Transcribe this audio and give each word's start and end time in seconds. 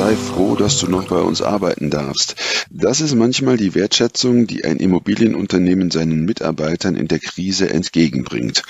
Sei 0.00 0.16
froh, 0.16 0.56
dass 0.56 0.78
du 0.78 0.86
noch 0.86 1.08
bei 1.08 1.18
uns 1.18 1.42
arbeiten 1.42 1.90
darfst. 1.90 2.34
Das 2.70 3.02
ist 3.02 3.14
manchmal 3.14 3.58
die 3.58 3.74
Wertschätzung, 3.74 4.46
die 4.46 4.64
ein 4.64 4.78
Immobilienunternehmen 4.78 5.90
seinen 5.90 6.24
Mitarbeitern 6.24 6.96
in 6.96 7.06
der 7.06 7.18
Krise 7.18 7.68
entgegenbringt. 7.68 8.62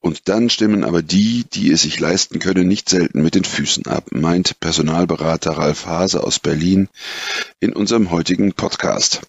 Und 0.00 0.28
dann 0.28 0.50
stimmen 0.50 0.84
aber 0.84 1.00
die, 1.00 1.46
die 1.50 1.72
es 1.72 1.80
sich 1.80 1.98
leisten 1.98 2.38
können, 2.38 2.68
nicht 2.68 2.90
selten 2.90 3.22
mit 3.22 3.34
den 3.34 3.44
Füßen 3.44 3.86
ab, 3.86 4.08
meint 4.10 4.60
Personalberater 4.60 5.52
Ralf 5.52 5.86
Hase 5.86 6.22
aus 6.22 6.38
Berlin 6.38 6.90
in 7.60 7.72
unserem 7.72 8.10
heutigen 8.10 8.52
Podcast. 8.52 9.22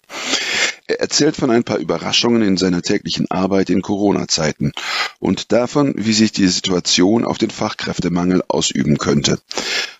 Er 0.90 0.98
erzählt 0.98 1.36
von 1.36 1.52
ein 1.52 1.62
paar 1.62 1.78
Überraschungen 1.78 2.42
in 2.42 2.56
seiner 2.56 2.82
täglichen 2.82 3.30
Arbeit 3.30 3.70
in 3.70 3.80
Corona-Zeiten 3.80 4.72
und 5.20 5.52
davon, 5.52 5.94
wie 5.96 6.12
sich 6.12 6.32
die 6.32 6.48
Situation 6.48 7.24
auf 7.24 7.38
den 7.38 7.50
Fachkräftemangel 7.50 8.42
ausüben 8.48 8.98
könnte. 8.98 9.38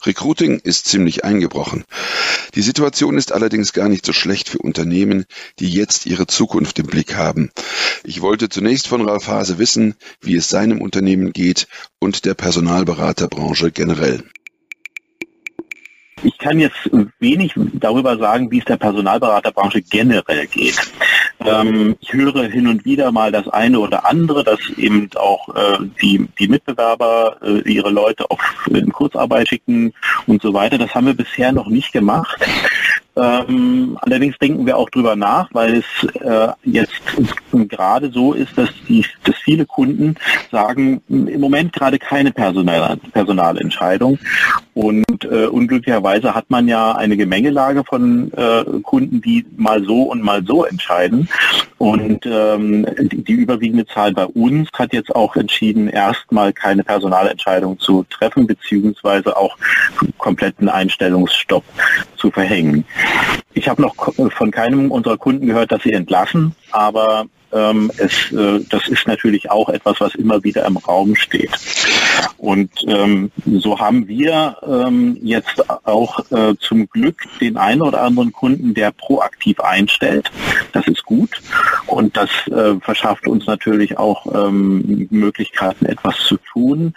Recruiting 0.04 0.58
ist 0.58 0.88
ziemlich 0.88 1.22
eingebrochen. 1.24 1.84
Die 2.56 2.62
Situation 2.62 3.18
ist 3.18 3.30
allerdings 3.30 3.72
gar 3.72 3.88
nicht 3.88 4.04
so 4.04 4.12
schlecht 4.12 4.48
für 4.48 4.58
Unternehmen, 4.58 5.26
die 5.60 5.70
jetzt 5.70 6.06
ihre 6.06 6.26
Zukunft 6.26 6.80
im 6.80 6.86
Blick 6.86 7.14
haben. 7.14 7.52
Ich 8.02 8.20
wollte 8.20 8.48
zunächst 8.48 8.88
von 8.88 9.08
Ralf 9.08 9.28
Hase 9.28 9.60
wissen, 9.60 9.94
wie 10.20 10.34
es 10.34 10.48
seinem 10.48 10.80
Unternehmen 10.80 11.32
geht 11.32 11.68
und 12.00 12.24
der 12.24 12.34
Personalberaterbranche 12.34 13.70
generell. 13.70 14.24
Ich 16.22 16.38
kann 16.38 16.58
jetzt 16.58 16.90
wenig 17.18 17.54
darüber 17.74 18.18
sagen, 18.18 18.50
wie 18.50 18.58
es 18.58 18.64
der 18.64 18.76
Personalberaterbranche 18.76 19.82
generell 19.82 20.46
geht. 20.46 20.78
Ähm, 21.44 21.96
ich 22.00 22.12
höre 22.12 22.44
hin 22.44 22.66
und 22.66 22.84
wieder 22.84 23.10
mal 23.12 23.32
das 23.32 23.48
eine 23.48 23.78
oder 23.80 24.06
andere, 24.06 24.44
dass 24.44 24.60
eben 24.76 25.08
auch 25.16 25.48
äh, 25.54 25.78
die, 26.02 26.28
die 26.38 26.48
Mitbewerber 26.48 27.36
äh, 27.42 27.60
ihre 27.70 27.90
Leute 27.90 28.30
auf 28.30 28.40
in 28.68 28.92
Kurzarbeit 28.92 29.48
schicken 29.48 29.92
und 30.26 30.42
so 30.42 30.52
weiter. 30.52 30.78
Das 30.78 30.94
haben 30.94 31.06
wir 31.06 31.14
bisher 31.14 31.52
noch 31.52 31.68
nicht 31.68 31.92
gemacht. 31.92 32.38
Ähm, 33.16 33.98
allerdings 34.02 34.38
denken 34.38 34.66
wir 34.66 34.76
auch 34.76 34.88
drüber 34.88 35.16
nach, 35.16 35.48
weil 35.52 35.76
es 35.76 36.20
äh, 36.20 36.48
jetzt 36.64 37.00
gerade 37.68 38.10
so 38.10 38.32
ist, 38.32 38.56
dass, 38.56 38.70
die, 38.88 39.04
dass 39.24 39.36
viele 39.36 39.66
Kunden 39.66 40.14
sagen, 40.50 41.02
im 41.08 41.40
Moment 41.40 41.72
gerade 41.72 41.98
keine 41.98 42.30
Personal, 42.30 42.96
Personalentscheidung. 43.12 44.18
Und 44.80 45.24
äh, 45.24 45.44
unglücklicherweise 45.44 46.34
hat 46.34 46.48
man 46.48 46.66
ja 46.66 46.92
eine 46.92 47.18
Gemengelage 47.18 47.84
von 47.84 48.32
äh, 48.32 48.64
Kunden, 48.82 49.20
die 49.20 49.44
mal 49.58 49.84
so 49.84 50.04
und 50.04 50.22
mal 50.22 50.42
so 50.42 50.64
entscheiden. 50.64 51.28
Und 51.76 52.24
ähm, 52.24 52.86
die, 52.98 53.22
die 53.22 53.32
überwiegende 53.34 53.84
Zahl 53.84 54.14
bei 54.14 54.24
uns 54.24 54.70
hat 54.72 54.94
jetzt 54.94 55.14
auch 55.14 55.36
entschieden, 55.36 55.88
erstmal 55.88 56.54
keine 56.54 56.82
Personalentscheidung 56.82 57.78
zu 57.78 58.06
treffen, 58.08 58.46
beziehungsweise 58.46 59.36
auch 59.36 59.58
kompletten 60.16 60.70
Einstellungsstopp 60.70 61.64
zu 62.16 62.30
verhängen. 62.30 62.86
Ich 63.52 63.68
habe 63.68 63.82
noch 63.82 63.94
von 64.30 64.50
keinem 64.50 64.90
unserer 64.90 65.18
Kunden 65.18 65.46
gehört, 65.46 65.72
dass 65.72 65.82
sie 65.82 65.92
entlassen, 65.92 66.54
aber 66.72 67.26
ähm, 67.52 67.90
es, 67.96 68.32
äh, 68.32 68.60
das 68.68 68.88
ist 68.88 69.06
natürlich 69.06 69.50
auch 69.50 69.68
etwas, 69.68 70.00
was 70.00 70.14
immer 70.14 70.42
wieder 70.44 70.64
im 70.66 70.76
Raum 70.76 71.16
steht. 71.16 71.50
Und 72.38 72.70
ähm, 72.86 73.30
so 73.44 73.78
haben 73.78 74.08
wir 74.08 74.56
ähm, 74.66 75.18
jetzt 75.20 75.62
auch 75.86 76.20
äh, 76.30 76.54
zum 76.58 76.88
Glück 76.88 77.22
den 77.40 77.56
einen 77.56 77.82
oder 77.82 78.02
anderen 78.02 78.32
Kunden, 78.32 78.74
der 78.74 78.92
proaktiv 78.92 79.60
einstellt. 79.60 80.30
Das 80.72 80.86
ist 80.86 81.04
gut 81.04 81.30
und 81.86 82.16
das 82.16 82.30
äh, 82.48 82.78
verschafft 82.80 83.26
uns 83.26 83.46
natürlich 83.46 83.98
auch 83.98 84.26
ähm, 84.34 85.06
Möglichkeiten, 85.10 85.86
etwas 85.86 86.16
zu 86.18 86.38
tun. 86.38 86.94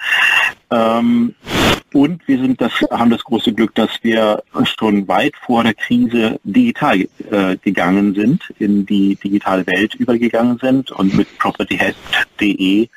Und 1.94 2.28
wir 2.28 2.40
sind 2.40 2.60
das, 2.60 2.72
haben 2.92 3.12
das 3.12 3.24
große 3.24 3.54
Glück, 3.54 3.76
dass 3.76 3.90
wir 4.02 4.44
schon 4.64 5.08
weit 5.08 5.34
vor 5.46 5.64
der 5.64 5.76
Krise 5.76 6.40
digital 6.44 7.02
äh, 7.32 7.56
gegangen 7.62 8.16
sind, 8.16 8.52
in 8.58 8.86
die 8.86 9.16
digitale 9.16 9.66
Welt 9.68 9.94
übergegangen 9.96 10.58
sind 10.58 10.92
und 10.92 11.16
mit 11.16 11.38
propertyhead.de 11.38 12.90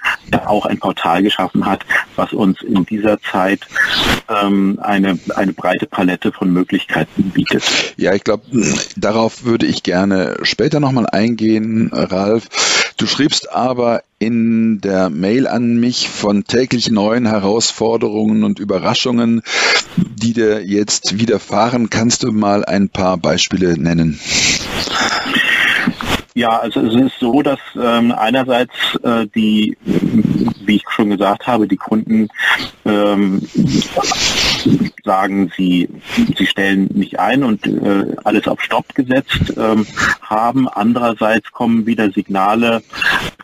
auch 0.47 0.67
ein 0.67 0.79
Portal 0.79 1.23
geschaffen 1.23 1.67
hat, 1.67 1.85
was 2.17 2.33
uns 2.33 2.63
in 2.63 2.85
dieser 2.87 3.21
Zeit 3.21 3.61
ähm, 4.29 4.79
eine, 4.83 5.19
eine 5.35 5.53
breite 5.53 5.87
Palette 5.87 6.33
von 6.33 6.53
Möglichkeiten 6.53 7.31
bietet. 7.31 7.95
Ja, 7.97 8.15
ich 8.15 8.25
glaube, 8.25 8.45
darauf 8.97 9.45
würde 9.45 9.67
ich 9.67 9.83
gerne 9.83 10.39
später 10.43 10.81
nochmal 10.81 11.07
eingehen, 11.07 11.91
Ralf. 11.93 12.49
Du 12.99 13.07
schriebst 13.07 13.53
aber 13.53 14.03
in 14.19 14.81
der 14.81 15.11
Mail 15.11 15.47
an 15.47 15.77
mich 15.77 16.09
von 16.09 16.45
täglich 16.45 16.91
neuen 16.91 17.27
Herausforderungen 17.27 18.43
und 18.43 18.59
Überraschungen, 18.59 19.43
die 19.97 20.33
dir 20.33 20.65
jetzt 20.65 21.19
widerfahren. 21.19 21.91
Kannst 21.91 22.23
du 22.23 22.33
mal 22.33 22.65
ein 22.65 22.89
paar 22.89 23.19
Beispiele 23.19 23.79
nennen? 23.79 24.19
Ja, 26.35 26.59
also 26.59 26.81
es 26.81 26.95
ist 26.95 27.19
so, 27.21 27.43
dass 27.43 27.59
ähm, 27.79 28.13
einerseits 28.13 28.73
äh, 29.03 29.27
die, 29.35 29.77
wie 29.85 30.77
ich 30.77 30.85
schon 30.89 31.11
gesagt 31.11 31.47
habe, 31.47 31.69
die 31.69 31.77
Kunden 31.77 32.29
ähm, 32.87 33.43
sagen, 35.05 35.51
sie, 35.57 35.89
sie 36.37 36.47
stellen 36.47 36.89
nicht 36.93 37.19
ein 37.19 37.45
und 37.45 37.67
äh, 37.67 38.17
alles 38.25 38.49
auf 38.49 38.61
Stopp 38.61 38.95
gesetzt 38.95 39.55
ähm, 39.57 39.87
haben. 40.21 40.69
Andererseits 40.69 41.51
kommen 41.53 41.87
wieder 41.87 42.11
Signale, 42.11 42.83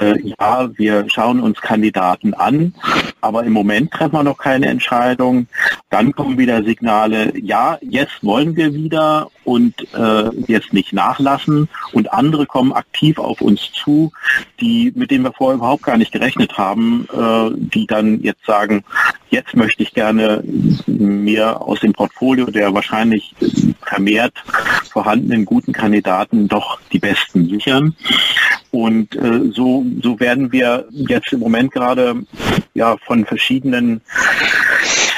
äh, 0.01 0.19
ja, 0.23 0.69
wir 0.77 1.07
schauen 1.09 1.41
uns 1.41 1.61
Kandidaten 1.61 2.35
an, 2.35 2.75
aber 3.21 3.45
im 3.45 3.53
Moment 3.53 3.91
treffen 3.93 4.15
wir 4.15 4.25
noch 4.25 4.39
keine 4.39 4.67
Entscheidung. 4.67 5.47
Dann 5.91 6.13
kommen 6.13 6.39
wieder 6.39 6.63
Signale, 6.65 7.33
ja, 7.39 7.79
jetzt 7.81 8.23
wollen 8.23 8.57
wir 8.57 8.75
wieder 8.75 9.29
und 9.45 9.75
äh, 9.95 10.31
jetzt 10.47 10.73
nicht 10.73 10.93
nachlassen. 10.93 11.69
Und 11.93 12.13
andere 12.13 12.47
kommen 12.47 12.73
aktiv 12.73 13.19
auf 13.19 13.41
uns 13.41 13.73
zu, 13.73 14.13
die, 14.61 14.93
mit 14.95 15.11
denen 15.11 15.25
wir 15.25 15.33
vorher 15.33 15.57
überhaupt 15.57 15.83
gar 15.83 15.97
nicht 15.97 16.13
gerechnet 16.13 16.57
haben, 16.59 17.07
äh, 17.13 17.51
die 17.57 17.87
dann 17.87 18.21
jetzt 18.23 18.45
sagen, 18.45 18.85
jetzt 19.31 19.57
möchte 19.57 19.83
ich 19.83 19.95
gerne 19.95 20.43
mir 20.87 21.61
aus 21.61 21.81
dem 21.81 21.93
Portfolio 21.93 22.47
der 22.47 22.75
wahrscheinlich 22.75 23.35
vermehrt 23.83 24.35
vorhandenen 24.91 25.45
guten 25.45 25.73
Kandidaten 25.73 26.49
doch 26.49 26.81
die 26.93 26.99
besten 26.99 27.49
sichern. 27.49 27.97
Und 28.71 29.15
äh, 29.17 29.51
so, 29.53 29.85
so 30.03 30.19
werden 30.21 30.53
wir 30.53 30.87
jetzt 30.91 31.33
im 31.33 31.41
Moment 31.41 31.73
gerade 31.73 32.25
ja 32.75 32.97
von 33.05 33.25
verschiedenen 33.27 34.01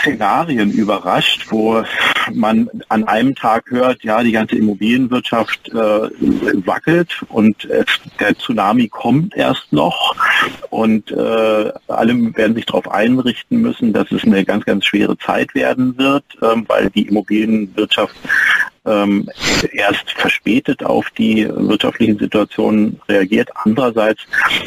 Szenarien 0.04 0.70
überrascht, 0.70 1.46
wo 1.48 1.82
man 2.32 2.68
an 2.88 3.04
einem 3.04 3.34
Tag 3.34 3.70
hört, 3.70 4.04
ja, 4.04 4.22
die 4.22 4.32
ganze 4.32 4.56
Immobilienwirtschaft 4.56 5.68
äh, 5.70 5.74
wackelt 6.66 7.24
und 7.28 7.64
äh, 7.70 7.84
der 8.20 8.36
Tsunami 8.36 8.88
kommt 8.88 9.34
erst 9.34 9.72
noch 9.72 10.14
und 10.70 11.10
äh, 11.10 11.72
alle 11.88 12.36
werden 12.36 12.54
sich 12.54 12.66
darauf 12.66 12.90
einrichten 12.90 13.62
müssen, 13.62 13.92
dass 13.92 14.12
es 14.12 14.24
eine 14.24 14.44
ganz, 14.44 14.64
ganz 14.64 14.84
schwere 14.84 15.16
Zeit 15.18 15.54
werden 15.54 15.96
wird, 15.96 16.24
ähm, 16.42 16.64
weil 16.68 16.90
die 16.90 17.08
Immobilienwirtschaft 17.08 18.14
ähm, 18.86 19.28
erst 19.72 20.10
verspätet 20.12 20.84
auf 20.84 21.10
die 21.10 21.48
wirtschaftlichen 21.48 22.18
Situationen 22.18 23.00
reagiert. 23.08 23.50
Andererseits 23.54 24.22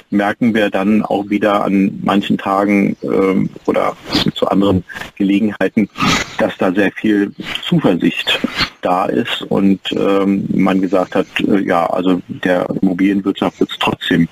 merken 0.10 0.54
wir 0.54 0.70
dann 0.70 1.04
auch 1.04 1.30
wieder 1.30 1.64
an 1.64 2.00
manchen 2.04 2.38
Tagen 2.38 2.96
ähm, 3.04 3.50
oder 3.66 3.96
zu 4.34 4.48
anderen 4.48 4.84
Gelegenheiten, 5.16 5.90
dass 6.38 6.58
da 6.58 6.72
sehr 6.72 6.92
viel 6.92 7.32
Zuversicht 7.64 8.40
da 8.82 9.06
ist 9.06 9.42
und 9.44 9.80
ähm, 9.92 10.48
man 10.54 10.82
gesagt 10.82 11.16
hat, 11.16 11.28
äh, 11.40 11.60
ja, 11.60 11.86
also 11.88 12.22
der 12.28 12.68
Immobilienwirtschaft 12.82 13.60
wird 13.60 13.72
es 13.72 13.80
trotzdem 13.80 14.28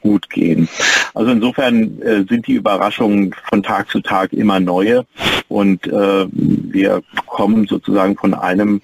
gut 0.00 0.28
gehen. 0.30 0.68
Also 1.14 1.32
insofern 1.32 2.00
äh, 2.02 2.24
sind 2.28 2.46
die 2.46 2.54
Überraschungen 2.54 3.34
von 3.48 3.62
Tag 3.62 3.90
zu 3.90 4.00
Tag 4.00 4.32
immer 4.32 4.60
neue 4.60 5.06
und 5.48 5.86
äh, 5.86 6.26
wir 6.30 7.02
kommen 7.26 7.66
sozusagen 7.66 8.16
von 8.16 8.34
einem 8.34 8.80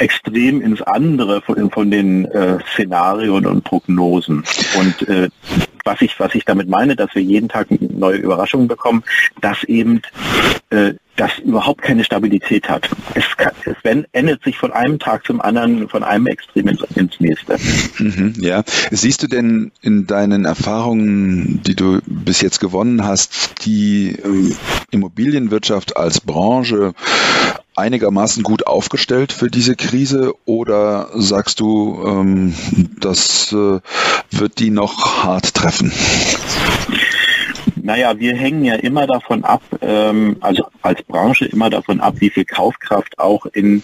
extrem 0.00 0.60
ins 0.62 0.82
andere 0.82 1.42
von, 1.42 1.70
von 1.70 1.90
den 1.90 2.24
äh, 2.26 2.58
Szenarien 2.72 3.46
und 3.46 3.64
Prognosen. 3.64 4.44
Und 4.78 5.08
äh, 5.08 5.28
was 5.84 6.00
ich, 6.00 6.18
was 6.18 6.34
ich 6.34 6.44
damit 6.44 6.68
meine, 6.68 6.96
dass 6.96 7.14
wir 7.14 7.22
jeden 7.22 7.48
Tag 7.48 7.68
neue 7.80 8.16
Überraschungen 8.16 8.68
bekommen, 8.68 9.02
dass 9.40 9.64
eben 9.64 10.02
äh, 10.70 10.94
das 11.16 11.38
überhaupt 11.38 11.82
keine 11.82 12.02
Stabilität 12.02 12.68
hat. 12.68 12.88
Es, 13.14 13.36
kann, 13.36 13.52
es 13.66 13.76
ändert 14.12 14.42
sich 14.42 14.56
von 14.56 14.72
einem 14.72 14.98
Tag 14.98 15.26
zum 15.26 15.40
anderen, 15.40 15.88
von 15.88 16.02
einem 16.02 16.26
Extrem 16.26 16.68
ins, 16.68 16.82
ins 16.94 17.20
nächste. 17.20 17.58
Mhm, 17.98 18.34
ja. 18.38 18.62
Siehst 18.90 19.22
du 19.22 19.26
denn 19.26 19.70
in 19.82 20.06
deinen 20.06 20.46
Erfahrungen, 20.46 21.62
die 21.66 21.74
du 21.74 22.00
bis 22.06 22.40
jetzt 22.40 22.60
gewonnen 22.60 23.04
hast, 23.04 23.66
die 23.66 24.12
äh, 24.12 24.54
Immobilienwirtschaft 24.92 25.96
als 25.96 26.20
Branche 26.20 26.94
einigermaßen 27.80 28.42
gut 28.42 28.66
aufgestellt 28.66 29.32
für 29.32 29.50
diese 29.50 29.76
Krise 29.76 30.34
oder 30.44 31.08
sagst 31.14 31.60
du, 31.60 32.04
ähm, 32.06 32.54
das 33.00 33.52
äh, 33.52 33.80
wird 34.30 34.58
die 34.58 34.70
noch 34.70 35.24
hart 35.24 35.54
treffen? 35.54 35.92
Naja, 37.82 38.18
wir 38.18 38.36
hängen 38.36 38.64
ja 38.64 38.74
immer 38.74 39.06
davon 39.06 39.44
ab, 39.44 39.62
ähm, 39.80 40.36
also 40.40 40.66
als 40.82 41.02
Branche 41.02 41.46
immer 41.46 41.70
davon 41.70 42.00
ab, 42.00 42.14
wie 42.18 42.30
viel 42.30 42.44
Kaufkraft 42.44 43.18
auch 43.18 43.46
in, 43.46 43.82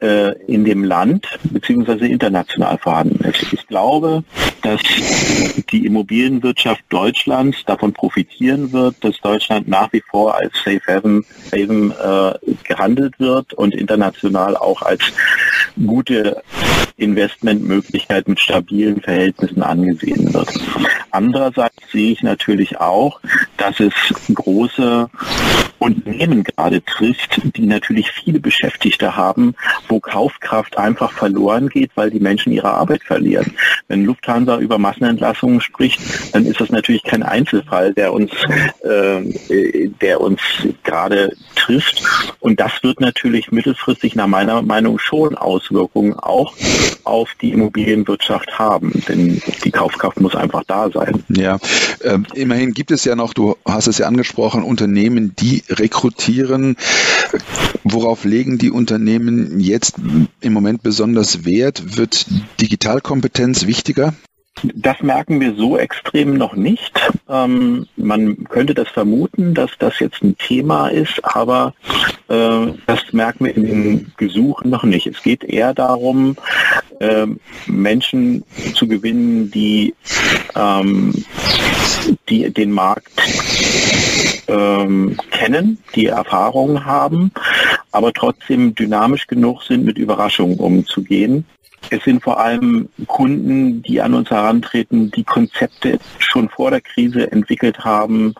äh, 0.00 0.32
in 0.46 0.64
dem 0.64 0.84
Land 0.84 1.26
beziehungsweise 1.44 2.06
international 2.06 2.78
vorhanden 2.78 3.24
ist. 3.24 3.52
Ich 3.52 3.66
glaube, 3.66 4.24
dass 4.62 4.80
die 5.70 5.86
Immobilienwirtschaft 5.86 6.84
Deutschlands 6.88 7.64
davon 7.64 7.92
profitieren 7.92 8.72
wird, 8.72 8.96
dass 9.02 9.20
Deutschland 9.20 9.68
nach 9.68 9.92
wie 9.92 10.02
vor 10.10 10.34
als 10.34 10.52
Safe 10.64 10.80
Haven, 10.86 11.24
Haven 11.52 11.90
äh, 11.92 12.54
gehandelt 12.64 13.18
wird 13.18 13.54
und 13.54 13.74
international 13.74 14.56
auch 14.56 14.82
als 14.82 15.12
gute 15.86 16.42
Investmentmöglichkeit 16.96 18.28
mit 18.28 18.38
stabilen 18.38 19.00
Verhältnissen 19.00 19.62
angesehen 19.62 20.32
wird. 20.32 20.48
Andererseits 21.10 21.76
sehe 21.90 22.12
ich 22.12 22.22
natürlich 22.22 22.78
auch, 22.78 23.20
dass 23.56 23.80
es 23.80 23.92
große 24.32 25.08
Unternehmen 25.78 26.44
gerade 26.44 26.82
trifft, 26.84 27.40
die 27.56 27.66
natürlich 27.66 28.10
viele 28.12 28.40
Beschäftigte 28.40 29.16
haben, 29.16 29.54
wo 29.88 30.00
Kaufkraft 30.00 30.78
einfach 30.78 31.12
verloren 31.12 31.68
geht, 31.68 31.90
weil 31.96 32.10
die 32.10 32.20
Menschen 32.20 32.52
ihre 32.52 32.72
Arbeit 32.72 33.02
verlieren. 33.02 33.54
Wenn 33.88 34.04
Lufthansa 34.04 34.58
über 34.58 34.78
Massenentlassungen 34.78 35.60
spricht, 35.60 36.00
dann 36.32 36.46
ist 36.46 36.60
das 36.60 36.70
natürlich 36.70 37.02
kein 37.02 37.22
Einzelfall, 37.22 37.92
der 37.94 38.12
uns, 38.12 38.30
äh, 38.84 39.88
der 40.00 40.20
uns 40.20 40.40
gerade 40.84 41.32
trifft. 41.56 42.02
Und 42.40 42.60
das 42.60 42.72
wird 42.82 43.00
natürlich 43.00 43.50
mittelfristig 43.50 44.14
nach 44.14 44.28
meiner 44.28 44.62
Meinung 44.62 44.98
schon 44.98 45.36
Auswirkungen 45.36 46.14
auch 46.14 46.54
auf 47.04 47.30
die 47.40 47.50
Immobilienwirtschaft 47.50 48.58
haben, 48.58 49.02
denn 49.08 49.42
die 49.64 49.70
Kaufkraft 49.70 50.20
muss 50.20 50.36
einfach 50.36 50.62
da 50.66 50.88
sein. 50.90 51.24
Ja, 51.28 51.58
äh, 52.00 52.18
immerhin 52.34 52.72
gibt 52.72 52.90
es 52.92 53.04
ja 53.04 53.16
noch, 53.16 53.34
du 53.34 53.51
hast 53.66 53.86
es 53.86 53.98
ja 53.98 54.06
angesprochen, 54.06 54.62
Unternehmen, 54.62 55.34
die 55.38 55.62
rekrutieren. 55.68 56.76
Worauf 57.84 58.24
legen 58.24 58.58
die 58.58 58.70
Unternehmen 58.70 59.60
jetzt 59.60 59.96
im 60.40 60.52
Moment 60.52 60.82
besonders 60.82 61.44
Wert? 61.44 61.96
Wird 61.96 62.26
Digitalkompetenz 62.60 63.66
wichtiger? 63.66 64.14
Das 64.74 65.00
merken 65.00 65.40
wir 65.40 65.54
so 65.54 65.76
extrem 65.76 66.34
noch 66.34 66.54
nicht. 66.54 66.92
Ähm, 67.28 67.86
man 67.96 68.44
könnte 68.44 68.74
das 68.74 68.88
vermuten, 68.88 69.54
dass 69.54 69.70
das 69.78 69.98
jetzt 69.98 70.22
ein 70.22 70.36
Thema 70.36 70.88
ist, 70.88 71.24
aber 71.24 71.74
äh, 72.28 72.66
das 72.86 73.12
merken 73.12 73.46
wir 73.46 73.56
in 73.56 73.64
den 73.64 74.12
Gesuchen 74.18 74.70
noch 74.70 74.84
nicht. 74.84 75.06
Es 75.06 75.22
geht 75.22 75.42
eher 75.42 75.74
darum, 75.74 76.36
äh, 77.00 77.26
Menschen 77.66 78.44
zu 78.74 78.86
gewinnen, 78.86 79.50
die, 79.50 79.94
ähm, 80.54 81.24
die 82.28 82.52
den 82.52 82.72
Markt 82.72 83.12
ähm, 84.48 85.16
kennen, 85.30 85.78
die 85.94 86.06
Erfahrungen 86.06 86.84
haben, 86.84 87.32
aber 87.90 88.12
trotzdem 88.12 88.74
dynamisch 88.74 89.26
genug 89.26 89.62
sind, 89.62 89.84
mit 89.84 89.98
Überraschungen 89.98 90.58
umzugehen. 90.58 91.44
Es 91.90 92.04
sind 92.04 92.22
vor 92.22 92.38
allem 92.38 92.88
Kunden, 93.06 93.82
die 93.82 94.00
an 94.00 94.14
uns 94.14 94.30
herantreten, 94.30 95.10
die 95.10 95.24
Konzepte 95.24 95.98
schon 96.18 96.48
vor 96.48 96.70
der 96.70 96.80
Krise 96.80 97.30
entwickelt 97.30 97.80
haben, 97.80 98.34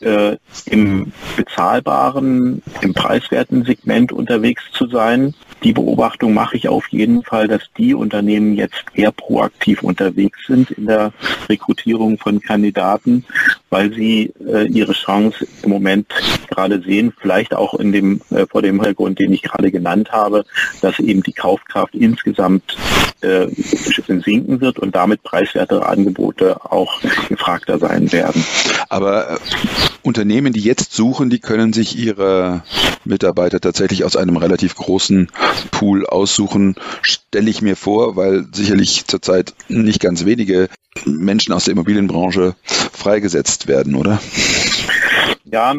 äh, 0.00 0.36
im 0.66 1.12
bezahlbaren, 1.36 2.62
im 2.80 2.94
preiswerten 2.94 3.64
Segment 3.64 4.10
unterwegs 4.10 4.62
zu 4.72 4.88
sein. 4.88 5.34
Die 5.64 5.72
Beobachtung 5.72 6.34
mache 6.34 6.56
ich 6.56 6.68
auf 6.68 6.88
jeden 6.88 7.22
Fall, 7.22 7.46
dass 7.46 7.62
die 7.78 7.94
Unternehmen 7.94 8.54
jetzt 8.54 8.84
eher 8.94 9.12
proaktiv 9.12 9.82
unterwegs 9.82 10.38
sind 10.46 10.70
in 10.72 10.86
der 10.86 11.12
Rekrutierung 11.48 12.18
von 12.18 12.40
Kandidaten, 12.40 13.24
weil 13.70 13.92
sie 13.92 14.32
äh, 14.44 14.66
ihre 14.66 14.92
Chance 14.92 15.46
im 15.62 15.70
Moment 15.70 16.06
gerade 16.50 16.82
sehen, 16.82 17.12
vielleicht 17.20 17.54
auch 17.54 17.74
in 17.74 17.92
dem, 17.92 18.20
äh, 18.30 18.46
vor 18.46 18.62
dem 18.62 18.76
Hintergrund, 18.76 19.18
den 19.18 19.32
ich 19.32 19.42
gerade 19.42 19.70
genannt 19.70 20.10
habe, 20.10 20.44
dass 20.80 20.98
eben 20.98 21.22
die 21.22 21.32
Kaufkraft 21.32 21.94
insgesamt 21.94 22.76
äh, 23.20 23.46
sinken 23.48 24.60
wird 24.60 24.78
und 24.78 24.96
damit 24.96 25.22
preiswertere 25.22 25.86
Angebote 25.86 26.56
auch 26.70 27.00
gefragter 27.28 27.78
sein 27.78 28.10
werden. 28.12 28.44
Aber 28.88 29.32
äh, 29.32 29.36
Unternehmen, 30.02 30.52
die 30.52 30.60
jetzt 30.60 30.92
suchen, 30.92 31.30
die 31.30 31.38
können 31.38 31.72
sich 31.72 31.96
ihre 31.96 32.62
Mitarbeiter 33.04 33.60
tatsächlich 33.60 34.04
aus 34.04 34.16
einem 34.16 34.36
relativ 34.36 34.74
großen 34.74 35.30
Pool 35.70 36.06
aussuchen, 36.06 36.76
stelle 37.02 37.50
ich 37.50 37.62
mir 37.62 37.76
vor, 37.76 38.16
weil 38.16 38.46
sicherlich 38.52 39.06
zurzeit 39.06 39.54
nicht 39.68 40.00
ganz 40.00 40.24
wenige 40.24 40.68
Menschen 41.04 41.52
aus 41.52 41.64
der 41.64 41.72
Immobilienbranche 41.72 42.54
freigesetzt 42.64 43.66
werden, 43.66 43.94
oder? 43.94 44.20
Ja, 45.44 45.74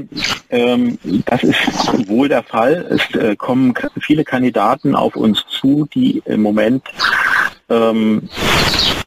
ähm, 0.49 0.99
das 1.25 1.43
ist 1.43 2.07
wohl 2.07 2.29
der 2.29 2.43
Fall. 2.43 2.85
Es 2.89 3.15
äh, 3.15 3.35
kommen 3.35 3.73
viele 3.99 4.23
Kandidaten 4.23 4.95
auf 4.95 5.15
uns 5.15 5.45
zu, 5.49 5.87
die 5.93 6.21
im 6.25 6.41
Moment 6.41 6.83
ähm, 7.69 8.29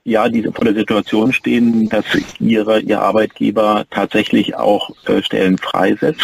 ja, 0.05 0.29
die 0.29 0.45
vor 0.45 0.65
der 0.65 0.75
Situation 0.75 1.33
stehen, 1.33 1.89
dass 1.89 2.05
ihre, 2.39 2.81
ihr 2.81 3.01
Arbeitgeber 3.01 3.85
tatsächlich 3.91 4.55
auch 4.55 4.91
äh, 5.07 5.21
Stellen 5.21 5.59
freisetzt. 5.59 6.23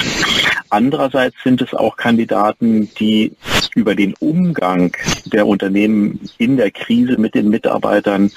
Andererseits 0.71 1.35
sind 1.43 1.61
es 1.61 1.75
auch 1.75 1.97
Kandidaten, 1.97 2.89
die 2.99 3.33
über 3.75 3.97
den 3.97 4.15
Umgang 4.21 4.97
der 5.27 5.47
Unternehmen 5.49 6.21
in 6.39 6.57
der 6.57 6.71
Krise 6.71 7.19
mit 7.19 7.35
den 7.35 7.49
Mitarbeitern 7.49 8.31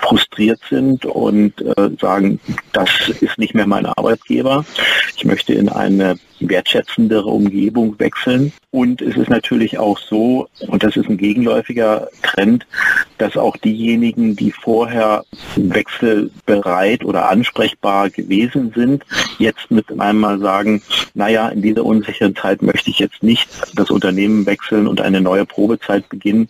frustriert 0.00 0.60
sind 0.70 1.04
und 1.04 1.60
äh, 1.60 1.90
sagen, 2.00 2.38
das 2.72 2.90
ist 3.20 3.38
nicht 3.38 3.54
mehr 3.54 3.66
mein 3.66 3.86
Arbeitgeber. 3.86 4.64
Ich 5.16 5.24
möchte 5.24 5.52
in 5.52 5.68
eine 5.68 6.16
wertschätzendere 6.48 7.28
Umgebung 7.28 7.98
wechseln. 7.98 8.52
Und 8.70 9.02
es 9.02 9.16
ist 9.16 9.28
natürlich 9.28 9.78
auch 9.78 9.98
so, 9.98 10.48
und 10.66 10.82
das 10.82 10.96
ist 10.96 11.08
ein 11.08 11.18
gegenläufiger 11.18 12.08
Trend, 12.22 12.66
dass 13.18 13.36
auch 13.36 13.56
diejenigen, 13.58 14.34
die 14.34 14.50
vorher 14.50 15.24
wechselbereit 15.56 17.04
oder 17.04 17.28
ansprechbar 17.28 18.10
gewesen 18.10 18.72
sind, 18.74 19.04
jetzt 19.38 19.70
mit 19.70 20.00
einmal 20.00 20.38
sagen, 20.38 20.82
naja, 21.14 21.48
in 21.48 21.62
dieser 21.62 21.84
unsicheren 21.84 22.34
Zeit 22.34 22.62
möchte 22.62 22.90
ich 22.90 22.98
jetzt 22.98 23.22
nicht 23.22 23.48
das 23.74 23.90
Unternehmen 23.90 24.46
wechseln 24.46 24.86
und 24.86 25.00
eine 25.00 25.20
neue 25.20 25.44
Probezeit 25.44 26.08
beginnen. 26.08 26.48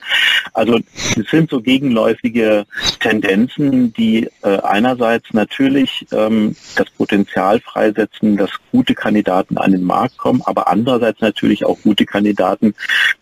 Also 0.53 0.79
es 0.95 1.31
sind 1.31 1.51
so 1.51 1.61
gegenläufige 1.61 2.67
Tendenzen, 3.01 3.93
die 3.95 4.29
äh, 4.43 4.59
einerseits 4.63 5.33
natürlich 5.33 6.07
ähm, 6.13 6.55
das 6.77 6.89
Potenzial 6.91 7.61
freisetzen, 7.61 8.37
dass 8.37 8.51
gute 8.71 8.95
Kandidaten 8.95 9.59
an 9.59 9.73
den 9.73 9.82
Markt 9.85 10.19
kommen, 10.19 10.43
aber 10.45 10.69
andererseits 10.69 11.21
natürlich 11.21 11.65
auch 11.65 11.79
gute 11.83 12.07
Kandidaten 12.07 12.75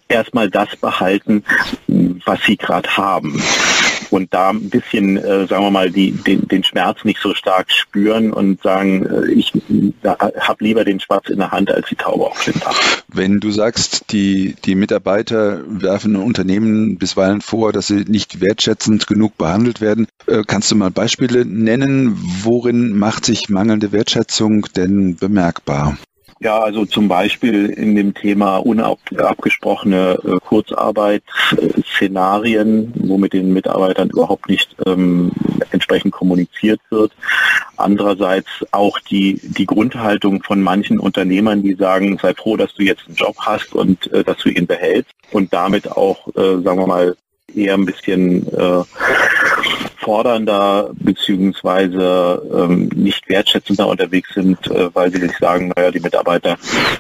erstmal 0.09 0.51
das 0.51 0.77
behalten, 0.77 1.45
was 1.87 2.43
sie 2.43 2.57
gerade 2.57 2.97
haben 2.97 3.41
und 4.11 4.35
da 4.35 4.51
ein 4.51 4.71
bisschen, 4.71 5.17
äh, 5.17 5.47
sagen 5.47 5.65
wir 5.65 5.71
mal, 5.71 5.91
die, 5.91 6.13
den, 6.13 6.47
den 6.49 6.65
Schmerz 6.65 7.05
nicht 7.05 7.21
so 7.21 7.35
stark 7.35 7.71
spüren 7.71 8.33
und 8.33 8.63
sagen, 8.63 9.07
äh, 9.07 9.31
ich 9.31 9.53
habe 10.05 10.65
lieber 10.65 10.85
den 10.85 11.01
Schwarz 11.01 11.29
in 11.29 11.39
der 11.39 11.51
Hand 11.51 11.71
als 11.71 11.89
die 11.89 11.97
Taube 11.97 12.27
auf 12.27 12.45
dem 12.45 12.59
Dach. 12.61 12.77
Wenn 13.09 13.41
du 13.41 13.51
sagst, 13.51 14.13
die, 14.13 14.57
die 14.65 14.75
Mitarbeiter 14.75 15.63
werfen 15.67 16.17
Unternehmen 16.17 16.99
bisweilen 16.99 17.41
vor, 17.41 17.73
dass 17.73 17.87
sie 17.87 18.05
nicht 18.07 18.41
wertschätzend 18.41 19.07
genug 19.07 19.39
behandelt 19.39 19.81
werden, 19.81 20.07
äh, 20.27 20.43
kannst 20.47 20.71
du 20.71 20.77
mal 20.77 20.91
Beispiele 20.91 21.45
nennen, 21.45 22.17
worin 22.43 22.99
macht 22.99 23.25
sich 23.25 23.49
mangelnde 23.49 23.93
Wertschätzung 23.93 24.67
denn 24.77 25.17
bemerkbar? 25.17 25.97
Ja, 26.43 26.59
also 26.59 26.87
zum 26.87 27.07
Beispiel 27.07 27.67
in 27.67 27.95
dem 27.95 28.15
Thema 28.15 28.57
unabgesprochene 28.57 30.19
äh, 30.25 30.41
Kurzarbeit-Szenarien, 30.41 32.95
wo 32.97 33.19
mit 33.19 33.35
den 33.35 33.53
Mitarbeitern 33.53 34.09
überhaupt 34.09 34.49
nicht 34.49 34.75
ähm, 34.87 35.33
entsprechend 35.71 36.13
kommuniziert 36.13 36.81
wird. 36.89 37.13
Andererseits 37.77 38.49
auch 38.71 38.99
die, 39.01 39.39
die 39.43 39.67
Grundhaltung 39.67 40.43
von 40.43 40.63
manchen 40.63 40.99
Unternehmern, 40.99 41.63
die 41.63 41.75
sagen, 41.75 42.17
sei 42.17 42.33
froh, 42.33 42.57
dass 42.57 42.73
du 42.73 42.85
jetzt 42.85 43.07
einen 43.07 43.17
Job 43.17 43.37
hast 43.41 43.75
und 43.75 44.11
äh, 44.11 44.25
dass 44.25 44.39
du 44.39 44.49
ihn 44.49 44.67
behältst 44.67 45.13
und 45.33 45.53
damit 45.53 45.93
auch, 45.93 46.27
äh, 46.29 46.63
sagen 46.63 46.79
wir 46.79 46.87
mal, 46.87 47.17
eher 47.55 47.75
ein 47.75 47.85
bisschen 47.85 48.47
äh, 48.57 48.83
fordernder 50.11 50.91
beziehungsweise 50.95 52.43
ähm, 52.53 52.91
nicht 52.97 53.29
wertschätzender 53.29 53.87
unterwegs 53.87 54.35
sind, 54.35 54.59
äh, 54.67 54.93
weil 54.93 55.13
sie 55.13 55.21
sich 55.21 55.37
sagen, 55.39 55.71
naja, 55.77 55.93
die 55.93 56.01
Mitarbeiter, 56.01 56.57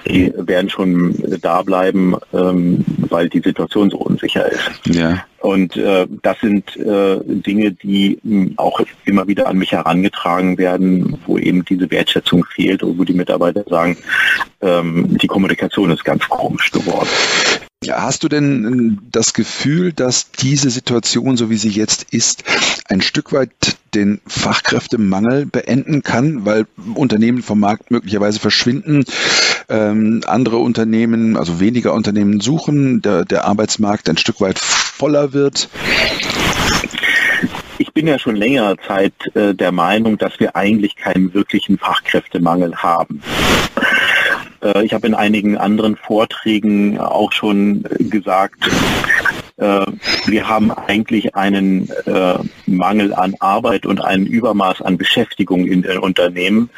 die 0.06 0.32
werden 0.36 0.70
schon 0.70 1.16
da 1.42 1.62
bleiben, 1.62 2.14
ähm, 2.32 2.84
weil 3.08 3.28
die 3.28 3.40
Situation 3.40 3.90
so 3.90 3.98
unsicher 3.98 4.46
ist. 4.46 4.70
Ja. 4.86 5.24
Und 5.40 5.76
äh, 5.76 6.06
das 6.22 6.38
sind 6.38 6.76
äh, 6.76 7.18
Dinge, 7.24 7.72
die 7.72 8.20
mh, 8.22 8.44
hm, 8.44 8.54
auch 8.58 8.80
immer 9.04 9.26
wieder 9.26 9.48
an 9.48 9.58
mich 9.58 9.72
herangetragen 9.72 10.56
werden, 10.56 11.18
wo 11.26 11.36
eben 11.36 11.64
diese 11.64 11.90
Wertschätzung 11.90 12.44
fehlt 12.44 12.84
und 12.84 12.96
wo 12.96 13.02
die 13.02 13.14
Mitarbeiter 13.14 13.64
sagen, 13.68 13.96
ähm, 14.60 15.18
die 15.18 15.26
Kommunikation 15.26 15.90
ist 15.90 16.04
ganz 16.04 16.28
komisch 16.28 16.70
geworden. 16.70 17.08
Ja, 17.82 18.02
hast 18.02 18.22
du 18.22 18.28
denn 18.28 18.98
äh, 18.98 19.02
das 19.10 19.32
Gefühl, 19.32 19.94
dass 19.94 20.30
diese 20.32 20.68
Situation, 20.68 21.38
so 21.38 21.48
wie 21.48 21.56
sie 21.56 21.70
jetzt 21.70 22.12
ist, 22.12 22.44
ein 22.90 23.00
Stück 23.02 23.32
weit 23.32 23.78
den 23.94 24.20
Fachkräftemangel 24.26 25.46
beenden 25.46 26.02
kann, 26.02 26.44
weil 26.44 26.66
Unternehmen 26.94 27.42
vom 27.42 27.60
Markt 27.60 27.90
möglicherweise 27.90 28.40
verschwinden, 28.40 29.04
ähm, 29.68 30.22
andere 30.26 30.58
Unternehmen, 30.58 31.36
also 31.36 31.60
weniger 31.60 31.94
Unternehmen 31.94 32.40
suchen, 32.40 33.00
der, 33.00 33.24
der 33.24 33.44
Arbeitsmarkt 33.44 34.08
ein 34.08 34.16
Stück 34.16 34.40
weit 34.40 34.58
voller 34.58 35.32
wird? 35.32 35.68
Ich 37.78 37.92
bin 37.92 38.06
ja 38.08 38.18
schon 38.18 38.36
längere 38.36 38.76
Zeit 38.86 39.14
äh, 39.34 39.54
der 39.54 39.72
Meinung, 39.72 40.18
dass 40.18 40.38
wir 40.40 40.56
eigentlich 40.56 40.96
keinen 40.96 41.32
wirklichen 41.32 41.78
Fachkräftemangel 41.78 42.76
haben. 42.76 43.22
Äh, 44.62 44.84
ich 44.84 44.92
habe 44.92 45.06
in 45.06 45.14
einigen 45.14 45.56
anderen 45.56 45.96
Vorträgen 45.96 46.98
auch 46.98 47.32
schon 47.32 47.84
gesagt, 47.98 48.68
wir 49.60 50.48
haben 50.48 50.70
eigentlich 50.70 51.34
einen 51.34 51.90
äh, 52.06 52.38
Mangel 52.66 53.12
an 53.14 53.34
Arbeit 53.40 53.86
und 53.86 54.00
ein 54.00 54.26
Übermaß 54.26 54.82
an 54.82 54.96
Beschäftigung 54.96 55.66
in 55.66 55.82
den 55.82 55.98
Unternehmen. 55.98 56.70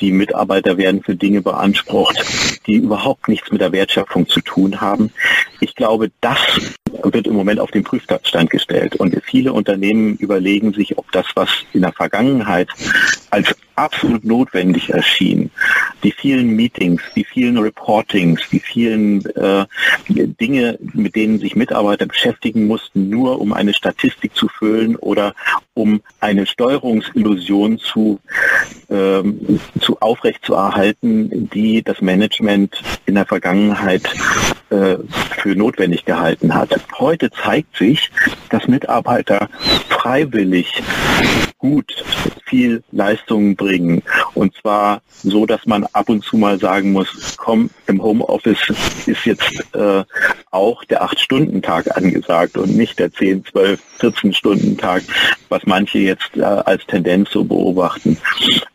Die 0.00 0.12
Mitarbeiter 0.12 0.78
werden 0.78 1.02
für 1.02 1.14
Dinge 1.14 1.42
beansprucht, 1.42 2.60
die 2.66 2.76
überhaupt 2.76 3.28
nichts 3.28 3.52
mit 3.52 3.60
der 3.60 3.72
Wertschöpfung 3.72 4.26
zu 4.26 4.40
tun 4.40 4.80
haben. 4.80 5.12
Ich 5.60 5.74
glaube, 5.74 6.10
das 6.20 6.38
wird 7.02 7.26
im 7.26 7.34
Moment 7.34 7.60
auf 7.60 7.70
den 7.70 7.84
Prüfstand 7.84 8.50
gestellt. 8.50 8.96
Und 8.96 9.16
viele 9.24 9.52
Unternehmen 9.52 10.16
überlegen 10.16 10.72
sich, 10.72 10.98
ob 10.98 11.10
das, 11.12 11.26
was 11.34 11.48
in 11.72 11.82
der 11.82 11.92
Vergangenheit 11.92 12.68
als 13.30 13.54
absolut 13.76 14.24
notwendig 14.24 14.90
erschien, 14.90 15.50
die 16.02 16.12
vielen 16.12 16.54
Meetings, 16.54 17.02
die 17.16 17.24
vielen 17.24 17.58
Reportings, 17.58 18.42
die 18.50 18.60
vielen 18.60 19.24
äh, 19.36 19.64
Dinge, 20.08 20.78
mit 20.92 21.16
denen 21.16 21.38
sich 21.38 21.56
Mitarbeiter 21.56 22.06
beschäftigen 22.06 22.66
mussten, 22.66 23.08
nur 23.08 23.40
um 23.40 23.52
eine 23.52 23.72
Statistik 23.72 24.34
zu 24.34 24.48
füllen 24.48 24.96
oder 24.96 25.34
um 25.74 26.02
eine 26.20 26.46
Steuerungsillusion 26.46 27.78
zu, 27.78 28.20
ähm, 28.90 29.60
zu 29.80 29.98
aufrechtzuerhalten, 30.00 31.48
die 31.50 31.82
das 31.82 32.00
Management 32.02 32.82
in 33.06 33.14
der 33.14 33.26
Vergangenheit 33.26 34.02
äh, 34.72 34.96
für 35.38 35.54
notwendig 35.54 36.04
gehalten 36.06 36.54
hat. 36.54 36.70
Heute 36.98 37.30
zeigt 37.30 37.76
sich, 37.76 38.10
dass 38.48 38.68
Mitarbeiter 38.68 39.48
freiwillig 39.88 40.82
gut 41.58 42.04
viel 42.46 42.82
Leistung 42.90 43.54
bringen. 43.54 44.02
Und 44.42 44.56
zwar 44.56 45.02
so, 45.22 45.46
dass 45.46 45.66
man 45.66 45.86
ab 45.92 46.08
und 46.08 46.24
zu 46.24 46.36
mal 46.36 46.58
sagen 46.58 46.90
muss, 46.90 47.36
komm, 47.36 47.70
im 47.86 48.02
Homeoffice 48.02 48.72
ist 49.06 49.24
jetzt 49.24 49.52
äh, 49.72 50.02
auch 50.50 50.82
der 50.86 51.04
8-Stunden-Tag 51.04 51.96
angesagt 51.96 52.56
und 52.56 52.76
nicht 52.76 52.98
der 52.98 53.12
10, 53.12 53.44
12, 53.44 53.80
14-Stunden-Tag, 54.00 55.04
was 55.48 55.62
manche 55.66 55.98
jetzt 55.98 56.36
äh, 56.36 56.42
als 56.42 56.84
Tendenz 56.88 57.30
so 57.30 57.44
beobachten. 57.44 58.18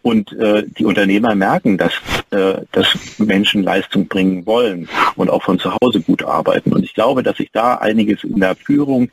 Und 0.04 0.32
äh, 0.40 0.64
die 0.66 0.86
Unternehmer 0.86 1.36
merken, 1.36 1.78
dass, 1.78 1.92
äh, 2.32 2.62
dass 2.72 2.88
Menschen 3.18 3.62
Leistung 3.62 4.08
bringen 4.08 4.46
wollen 4.46 4.88
und 5.18 5.30
auch 5.30 5.44
von 5.44 5.60
zu 5.60 5.74
Hause 5.82 6.00
gut 6.00 6.24
arbeiten. 6.24 6.72
Und 6.72 6.86
ich 6.86 6.94
glaube, 6.94 7.24
dass 7.24 7.36
sich 7.36 7.52
da 7.52 7.76
einiges 7.76 8.24
in 8.24 8.40
der 8.40 8.56
Führung 8.56 9.10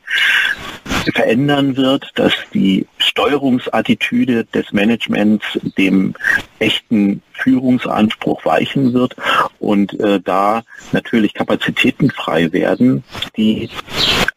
verändern 1.13 1.77
wird, 1.77 2.11
dass 2.15 2.33
die 2.53 2.87
Steuerungsattitüde 2.97 4.45
des 4.45 4.71
Managements 4.71 5.45
dem 5.77 6.15
echten 6.59 7.21
Führungsanspruch 7.33 8.45
weichen 8.45 8.93
wird 8.93 9.15
und 9.59 9.99
äh, 9.99 10.19
da 10.19 10.63
natürlich 10.91 11.33
Kapazitäten 11.33 12.09
frei 12.09 12.51
werden, 12.53 13.03
die 13.35 13.69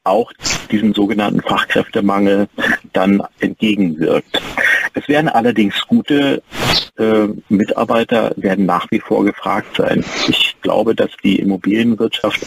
auch 0.04 0.32
diesem 0.70 0.94
sogenannten 0.94 1.42
Fachkräftemangel 1.42 2.48
dann 2.92 3.22
entgegenwirkt. 3.40 4.40
Es 4.94 5.08
werden 5.08 5.28
allerdings 5.28 5.86
gute 5.86 6.42
äh, 6.98 7.28
Mitarbeiter 7.48 8.32
werden 8.36 8.66
nach 8.66 8.90
wie 8.90 9.00
vor 9.00 9.24
gefragt 9.24 9.76
sein. 9.76 10.04
Ich 10.28 10.56
glaube, 10.60 10.94
dass 10.94 11.10
die 11.22 11.38
Immobilienwirtschaft 11.38 12.40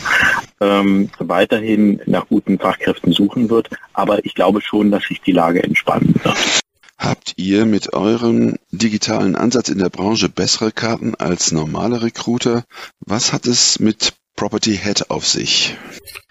ähm, 0.60 1.10
weiterhin 1.20 2.02
nach 2.06 2.28
guten 2.28 2.60
Fachkräften 2.60 3.14
suchen 3.14 3.50
wird, 3.50 3.70
aber 3.94 4.26
ich 4.26 4.36
glaube 4.36 4.62
schon, 4.62 4.92
dass 4.92 5.04
sich 5.04 5.22
die 5.22 5.32
Lage 5.32 5.64
entspannen 5.64 6.16
wird. 6.24 6.61
Habt 7.02 7.34
ihr 7.38 7.66
mit 7.66 7.94
eurem 7.94 8.58
digitalen 8.70 9.36
Ansatz 9.36 9.70
in 9.70 9.80
der 9.80 9.90
Branche 9.90 10.30
bessere 10.30 10.72
Karten 10.72 11.16
als 11.16 11.52
normale 11.52 12.04
Recruiter? 12.04 12.64
Was 13.00 13.34
hat 13.34 13.48
es 13.48 13.80
mit 13.80 14.14
Property 14.36 14.78
Head 14.78 15.10
auf 15.10 15.26
sich? 15.26 15.76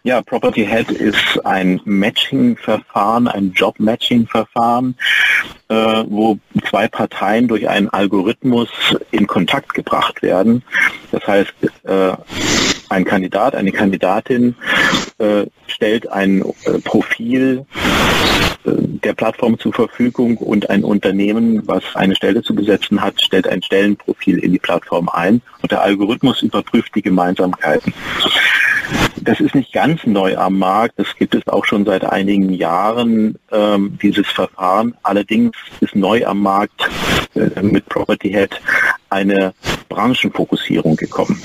Ja, 0.04 0.22
Property 0.22 0.64
Head 0.64 0.92
ist 0.92 1.44
ein 1.44 1.80
Matching-Verfahren, 1.84 3.26
ein 3.26 3.50
Job-Matching-Verfahren, 3.50 4.96
äh, 5.68 5.74
wo 6.06 6.38
zwei 6.68 6.86
Parteien 6.86 7.48
durch 7.48 7.68
einen 7.68 7.88
Algorithmus 7.88 8.68
in 9.10 9.26
Kontakt 9.26 9.74
gebracht 9.74 10.22
werden. 10.22 10.62
Das 11.10 11.26
heißt, 11.26 11.52
äh, 11.82 12.12
ein 12.90 13.04
Kandidat, 13.04 13.56
eine 13.56 13.72
Kandidatin 13.72 14.54
äh, 15.18 15.46
stellt 15.66 16.08
ein 16.12 16.44
äh, 16.64 16.78
Profil 16.78 17.66
der 18.64 19.14
Plattform 19.14 19.58
zur 19.58 19.72
Verfügung 19.72 20.36
und 20.36 20.68
ein 20.68 20.84
Unternehmen, 20.84 21.66
was 21.66 21.82
eine 21.94 22.14
Stelle 22.14 22.42
zu 22.42 22.54
besetzen 22.54 23.00
hat, 23.00 23.20
stellt 23.20 23.48
ein 23.48 23.62
Stellenprofil 23.62 24.38
in 24.38 24.52
die 24.52 24.58
Plattform 24.58 25.08
ein 25.08 25.40
und 25.62 25.70
der 25.70 25.82
Algorithmus 25.82 26.42
überprüft 26.42 26.94
die 26.94 27.02
Gemeinsamkeiten. 27.02 27.94
Das 29.22 29.40
ist 29.40 29.54
nicht 29.54 29.72
ganz 29.72 30.06
neu 30.06 30.36
am 30.36 30.58
Markt. 30.58 30.98
Das 30.98 31.14
gibt 31.16 31.34
es 31.34 31.46
auch 31.46 31.64
schon 31.64 31.84
seit 31.84 32.04
einigen 32.04 32.52
Jahren, 32.52 33.38
ähm, 33.52 33.98
dieses 34.02 34.26
Verfahren. 34.26 34.94
Allerdings 35.02 35.56
ist 35.80 35.94
neu 35.94 36.24
am 36.24 36.40
Markt 36.40 36.88
äh, 37.34 37.62
mit 37.62 37.86
Property 37.88 38.30
Head 38.30 38.60
eine 39.10 39.52
Branchenfokussierung 39.88 40.96
gekommen. 40.96 41.42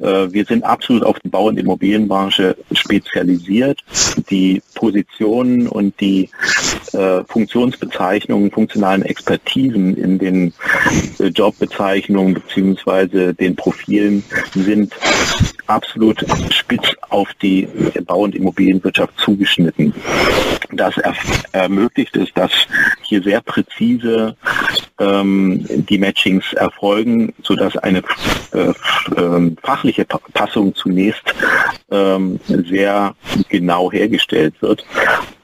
Äh, 0.00 0.32
wir 0.32 0.44
sind 0.44 0.64
absolut 0.64 1.04
auf 1.04 1.18
die 1.20 1.28
Bau- 1.28 1.46
und 1.48 1.58
Immobilienbranche 1.58 2.56
spezialisiert. 2.72 3.80
Die 4.30 4.62
Positionen 4.74 5.68
und 5.68 6.00
die 6.00 6.28
äh, 6.92 7.22
Funktionsbezeichnungen, 7.28 8.50
funktionalen 8.50 9.02
Expertisen 9.02 9.96
in 9.96 10.18
den 10.18 10.52
äh, 11.18 11.26
Jobbezeichnungen 11.26 12.34
beziehungsweise 12.34 13.34
den 13.34 13.54
Profilen 13.56 14.24
sind 14.54 14.92
absolut 15.66 16.24
spitz 16.72 16.96
auf 17.10 17.28
die 17.42 17.68
Bau- 18.06 18.22
und 18.22 18.34
Immobilienwirtschaft 18.34 19.18
zugeschnitten. 19.18 19.94
Das 20.72 20.94
ermöglicht 21.52 22.16
es, 22.16 22.32
dass 22.34 22.50
hier 23.02 23.22
sehr 23.22 23.40
präzise 23.42 24.36
ähm, 24.98 25.64
die 25.68 25.98
Matchings 25.98 26.52
erfolgen, 26.54 27.34
sodass 27.42 27.76
eine 27.76 28.02
äh, 28.52 28.68
äh, 28.68 29.56
fachliche 29.62 30.04
Passung 30.04 30.74
zunächst 30.74 31.34
ähm, 31.90 32.40
sehr 32.46 33.14
genau 33.48 33.92
hergestellt 33.92 34.54
wird, 34.60 34.84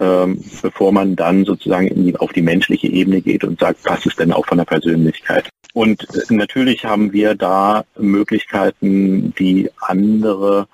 ähm, 0.01 0.43
bevor 0.63 0.93
man 0.93 1.15
dann 1.15 1.45
sozusagen 1.45 2.07
die, 2.07 2.17
auf 2.17 2.33
die 2.33 2.43
menschliche 2.43 2.89
Ebene 2.89 3.21
geht 3.21 3.45
und 3.45 3.61
sagt, 3.61 3.83
passt 3.85 4.07
es 4.07 4.17
denn 4.17 4.33
auch 4.33 4.47
von 4.47 4.59
der 4.59 4.65
Persönlichkeit. 4.65 5.49
Und 5.75 6.07
natürlich 6.31 6.85
haben 6.85 7.13
wir 7.13 7.35
da 7.35 7.85
Möglichkeiten, 7.97 9.35
die 9.39 9.71
andere 9.81 10.67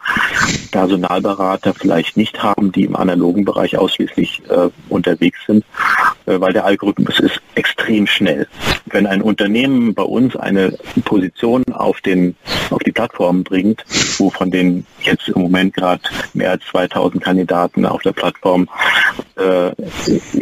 Personalberater 0.70 1.74
vielleicht 1.74 2.16
nicht 2.16 2.42
haben, 2.42 2.72
die 2.72 2.84
im 2.84 2.96
analogen 2.96 3.44
Bereich 3.44 3.76
ausschließlich 3.76 4.42
äh, 4.48 4.70
unterwegs 4.88 5.38
sind, 5.46 5.64
äh, 6.26 6.40
weil 6.40 6.52
der 6.52 6.64
Algorithmus 6.64 7.20
ist 7.20 7.40
extrem 7.54 8.06
schnell. 8.06 8.46
Wenn 8.86 9.06
ein 9.06 9.22
Unternehmen 9.22 9.94
bei 9.94 10.02
uns 10.02 10.36
eine 10.36 10.76
Position 11.04 11.64
auf, 11.72 12.00
den, 12.00 12.36
auf 12.70 12.80
die 12.80 12.92
Plattform 12.92 13.44
bringt, 13.44 13.84
wo 14.18 14.30
von 14.30 14.50
den 14.50 14.86
jetzt 15.00 15.28
im 15.28 15.42
Moment 15.42 15.74
gerade 15.74 16.02
mehr 16.32 16.52
als 16.52 16.64
2000 16.70 17.22
Kandidaten 17.22 17.84
auf 17.86 18.02
der 18.02 18.12
Plattform 18.12 18.68
äh, 19.36 19.72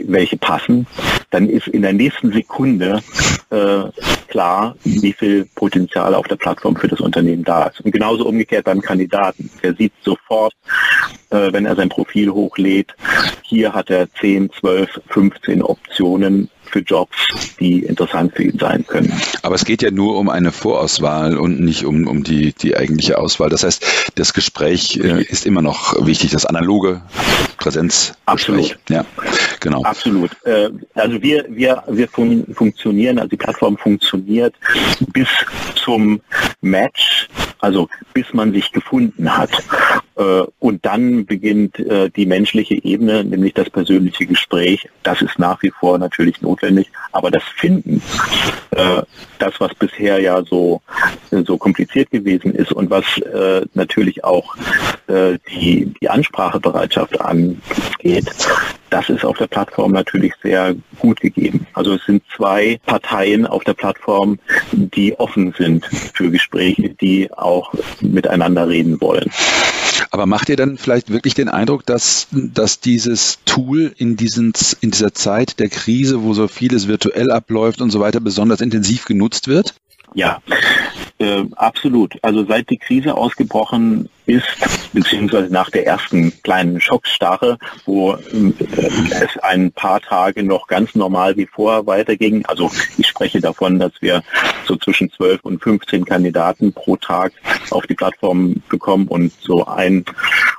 welche 0.07 0.37
passen, 0.37 0.87
dann 1.31 1.49
ist 1.49 1.69
in 1.69 1.83
der 1.83 1.93
nächsten 1.93 2.33
Sekunde 2.33 3.03
äh, 3.51 3.85
klar, 4.33 4.75
wie 4.85 5.13
viel 5.13 5.45
Potenzial 5.55 6.15
auf 6.15 6.27
der 6.27 6.37
Plattform 6.37 6.75
für 6.75 6.89
das 6.89 7.01
Unternehmen 7.01 7.45
da 7.45 7.67
ist. 7.67 7.83
Und 7.83 7.93
genauso 7.93 8.27
umgekehrt 8.27 8.65
beim 8.65 8.81
Kandidaten. 8.81 9.51
Der 9.63 9.75
sieht 9.75 9.93
sofort, 10.03 10.55
äh, 11.29 11.53
wenn 11.53 11.67
er 11.67 11.77
sein 11.77 11.91
Profil 11.91 12.31
hochlädt. 12.31 12.95
Hier 13.43 13.75
hat 13.75 13.91
er 13.91 14.11
10, 14.15 14.51
12, 14.59 15.03
15 15.09 15.63
Optionen 15.63 16.49
für 16.73 16.81
Jobs, 16.81 17.17
die 17.61 17.81
interessant 17.81 18.35
für 18.35 18.45
ihn 18.45 18.59
sein 18.59 18.85
können. 18.87 19.13
Aber 19.43 19.55
es 19.55 19.65
geht 19.65 19.83
ja 19.83 19.91
nur 19.91 20.17
um 20.17 20.29
eine 20.29 20.51
Vorauswahl 20.51 21.37
und 21.37 21.61
nicht 21.61 21.85
um, 21.85 22.07
um 22.07 22.25
die, 22.25 22.53
die 22.55 22.77
eigentliche 22.77 23.19
Auswahl. 23.19 23.51
Das 23.51 23.63
heißt, 23.63 24.13
das 24.15 24.33
Gespräch 24.33 24.97
äh, 24.97 25.23
ist 25.23 25.47
immer 25.47 25.63
noch 25.63 26.05
wichtig, 26.05 26.31
das 26.33 26.47
analoge 26.47 27.03
Präsenz. 27.59 28.15
Absolut. 28.27 28.79
Ja, 28.89 29.05
genau. 29.61 29.83
Absolut. 29.83 30.31
Äh, 30.45 30.71
also 30.95 31.23
wir, 31.23 31.47
wir, 31.49 31.83
wir 31.87 32.09
fun 32.09 32.45
funktionieren, 32.55 33.19
also 33.19 33.29
die 33.29 33.37
Plattform 33.37 33.77
funktioniert 33.77 34.55
bis 35.13 35.29
zum 35.77 36.21
Match 36.61 37.29
also 37.63 37.89
bis 38.13 38.33
man 38.35 38.53
sich 38.53 38.71
gefunden 38.73 39.35
hat. 39.35 39.51
Äh, 40.23 40.45
und 40.61 40.85
dann 40.85 41.27
beginnt 41.27 41.79
äh, 41.79 42.11
die 42.11 42.27
menschliche 42.27 42.75
Ebene, 42.75 43.25
nämlich 43.25 43.55
das 43.55 43.71
persönliche 43.71 44.27
Gespräch. 44.27 44.89
Das 45.03 45.21
ist 45.23 45.39
nach 45.39 45.63
wie 45.63 45.71
vor 45.71 45.99
natürlich 45.99 46.41
notwendig. 46.43 46.91
Aber 47.11 47.31
das 47.31 47.43
Finden, 47.57 48.03
äh, 48.71 49.03
das, 49.39 49.55
was 49.59 49.75
bisher 49.75 50.21
ja 50.21 50.43
so, 50.45 50.81
so 51.31 51.57
kompliziert 51.59 52.11
gewesen 52.11 52.55
ist 52.55 52.73
und 52.73 52.91
was 52.91 53.05
natürlich 53.75 54.23
auch 54.23 54.55
die, 55.51 55.93
die 56.01 56.09
Ansprachebereitschaft 56.09 57.21
angeht, 57.21 58.31
das 58.93 59.09
ist 59.09 59.25
auf 59.25 59.39
der 59.39 59.47
Plattform 59.47 59.93
natürlich 59.93 60.35
sehr 60.43 60.75
gut 60.99 61.21
gegeben. 61.21 61.67
Also 61.73 61.95
es 61.95 62.05
sind 62.05 62.23
zwei 62.37 62.79
Parteien 62.85 63.47
auf 63.47 63.65
der 63.65 63.75
Plattform, 63.75 64.39
die 64.73 65.19
offen 65.19 65.55
sind 65.57 65.87
für 65.87 66.31
Gespräche, 66.31 66.91
die 66.91 67.33
auch 67.33 67.73
miteinander 68.01 68.69
reden 68.69 69.01
wollen. 69.01 69.31
Aber 70.11 70.27
macht 70.27 70.51
ihr 70.51 70.57
dann 70.57 70.77
vielleicht 70.77 71.11
wirklich 71.11 71.33
den 71.33 71.49
Eindruck, 71.49 71.87
dass, 71.87 72.29
dass 72.33 72.81
dieses 72.81 73.39
Tool 73.47 73.95
in, 73.97 74.17
diesen, 74.17 74.53
in 74.83 74.91
dieser 74.91 75.15
Zeit 75.15 75.59
der 75.59 75.71
Krise, 75.71 76.23
wo 76.23 76.35
so 76.35 76.49
vieles 76.49 76.87
virtuell 76.87 77.31
abläuft 77.31 77.81
und 77.81 77.91
so 77.91 78.01
weiter, 78.01 78.21
besonders 78.21 78.61
intensiv 78.61 79.07
genutzt 79.07 79.49
wird? 79.49 79.75
Ja, 80.15 80.41
äh, 81.19 81.45
absolut. 81.57 82.19
Also 82.23 82.45
seit 82.45 82.69
die 82.71 82.79
Krise 82.79 83.17
ausgebrochen 83.17 84.09
ist, 84.27 84.47
beziehungsweise 84.93 85.53
nach 85.53 85.71
der 85.71 85.87
ersten 85.87 86.33
kleinen 86.43 86.81
Schockstarre, 86.81 87.59
wo 87.85 88.15
äh, 88.15 88.53
es 89.21 89.39
ein 89.39 89.73
paar 89.73 90.01
Tage 90.01 90.43
noch 90.43 90.67
ganz 90.67 90.95
normal 90.95 91.37
wie 91.37 91.47
vorher 91.47 91.87
weiterging. 91.87 92.45
Also 92.47 92.71
ich 92.99 93.07
spreche 93.07 93.41
davon, 93.41 93.79
dass 93.79 93.93
wir 94.01 94.23
so 94.67 94.77
zwischen 94.77 95.11
12 95.11 95.41
und 95.45 95.63
15 95.63 96.05
Kandidaten 96.05 96.73
pro 96.73 96.97
Tag 96.97 97.33
auf 97.71 97.87
die 97.87 97.95
Plattform 97.95 98.63
bekommen 98.69 99.07
und 99.09 99.33
so 99.41 99.65
ein 99.67 100.05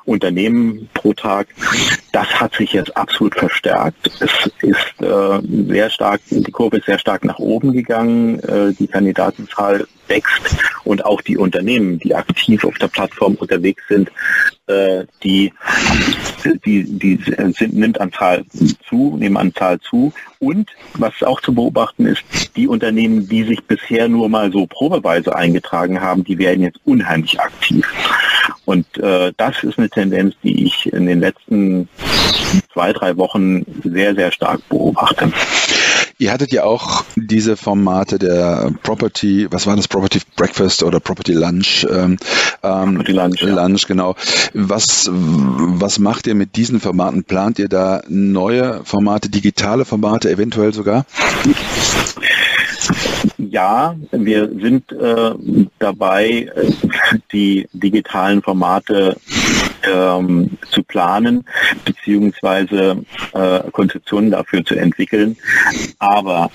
Unternehmen 0.06 0.90
pro 0.94 1.14
Tag. 1.14 1.48
Das 2.12 2.28
hat 2.40 2.56
sich 2.56 2.74
jetzt 2.74 2.96
absolut 2.96 3.36
verstärkt. 3.36 4.10
Es 4.20 4.50
ist 4.62 5.02
äh, 5.02 5.40
sehr 5.68 5.90
stark, 5.90 6.22
die 6.30 6.52
Kurve 6.52 6.78
ist 6.78 6.86
sehr 6.86 7.00
stark 7.00 7.24
nach 7.26 7.40
oben 7.40 7.72
gegangen. 7.72 8.40
Äh, 8.40 8.74
die 8.74 8.88
Kandidatenzahl 8.88 9.88
wächst 10.08 10.56
und 10.84 11.06
auch 11.06 11.22
die 11.22 11.38
Unternehmen, 11.38 12.00
die 12.00 12.16
aktiv 12.16 12.64
auf 12.66 12.78
der 12.78 12.88
Plattform 12.88 13.36
unterwegs 13.36 13.84
sind, 13.88 14.12
äh, 14.68 15.06
die, 15.24 15.54
die, 16.66 16.84
die 16.84 17.20
sind, 17.26 17.74
nimmt 17.74 18.00
an 18.00 18.12
Zahl 18.12 18.46
zu, 18.88 19.18
nehmen 19.18 19.38
an 19.38 19.54
Zahl 19.54 19.80
zu. 19.80 20.14
Und 20.40 20.70
was 20.96 21.24
auch 21.24 21.42
zu 21.42 21.54
beobachten 21.54 22.06
ist, 22.06 22.24
die 22.56 22.68
Unternehmen, 22.68 23.28
die 23.28 23.44
sich 23.44 23.64
bisher 23.64 24.08
nur 24.08 24.30
mal 24.30 24.52
so 24.52 24.66
probeweise 24.68 25.36
eingetragen 25.36 26.02
haben, 26.02 26.24
die 26.24 26.38
werden 26.38 26.64
jetzt 26.64 26.80
unheimlich 26.86 27.40
aktiv. 27.40 27.88
Und 28.66 28.98
äh, 28.98 29.34
das 29.38 29.64
ist 29.64 29.78
eine 29.78 29.90
Tendenz, 29.90 30.36
die 30.44 30.66
ich 30.66 30.92
in 30.92 31.06
den 31.06 31.20
letzten 31.20 31.90
zwei, 32.72 32.94
drei 32.94 33.18
Wochen 33.18 33.66
sehr, 33.84 34.16
sehr 34.16 34.32
stark 34.32 34.62
beobachte. 34.70 35.32
Ihr 36.20 36.32
hattet 36.32 36.52
ja 36.52 36.64
auch 36.64 37.04
diese 37.16 37.58
Formate 37.58 38.20
der 38.20 38.72
Property, 38.84 39.48
was 39.50 39.66
war 39.66 39.76
das, 39.76 39.88
Property 39.88 40.20
Breakfast 40.36 40.84
oder 40.84 41.00
Property 41.00 41.34
Lunch? 41.34 41.86
Ähm, 41.90 42.18
ähm 42.62 42.96
Property 42.96 43.12
Lunch, 43.12 43.42
ja. 43.42 43.56
Lunch, 43.56 43.88
genau. 43.88 44.16
Was, 44.54 45.10
was 45.12 46.00
macht 46.00 46.28
ihr 46.28 46.36
mit 46.36 46.56
diesen 46.56 46.80
Formaten? 46.80 47.24
Plant 47.24 47.60
ihr 47.60 47.68
da 47.68 48.02
neue 48.08 48.82
Formate, 48.84 49.30
digitale 49.30 49.86
Formate 49.86 50.30
eventuell 50.30 50.74
sogar? 50.74 51.06
Ja, 53.38 53.96
wir 54.12 54.50
sind 54.50 54.92
äh, 54.92 55.34
dabei, 55.80 56.52
die 57.32 57.68
digitalen 57.74 58.42
Formate 58.42 59.18
ähm, 59.92 60.58
zu 60.70 60.84
planen 60.84 61.46
beziehungsweise 61.86 63.04
äh, 63.34 63.60
Konzeptionen 63.72 64.32
dafür 64.32 64.64
zu 64.64 64.76
entwickeln. 64.76 65.38
Aber 66.00 66.52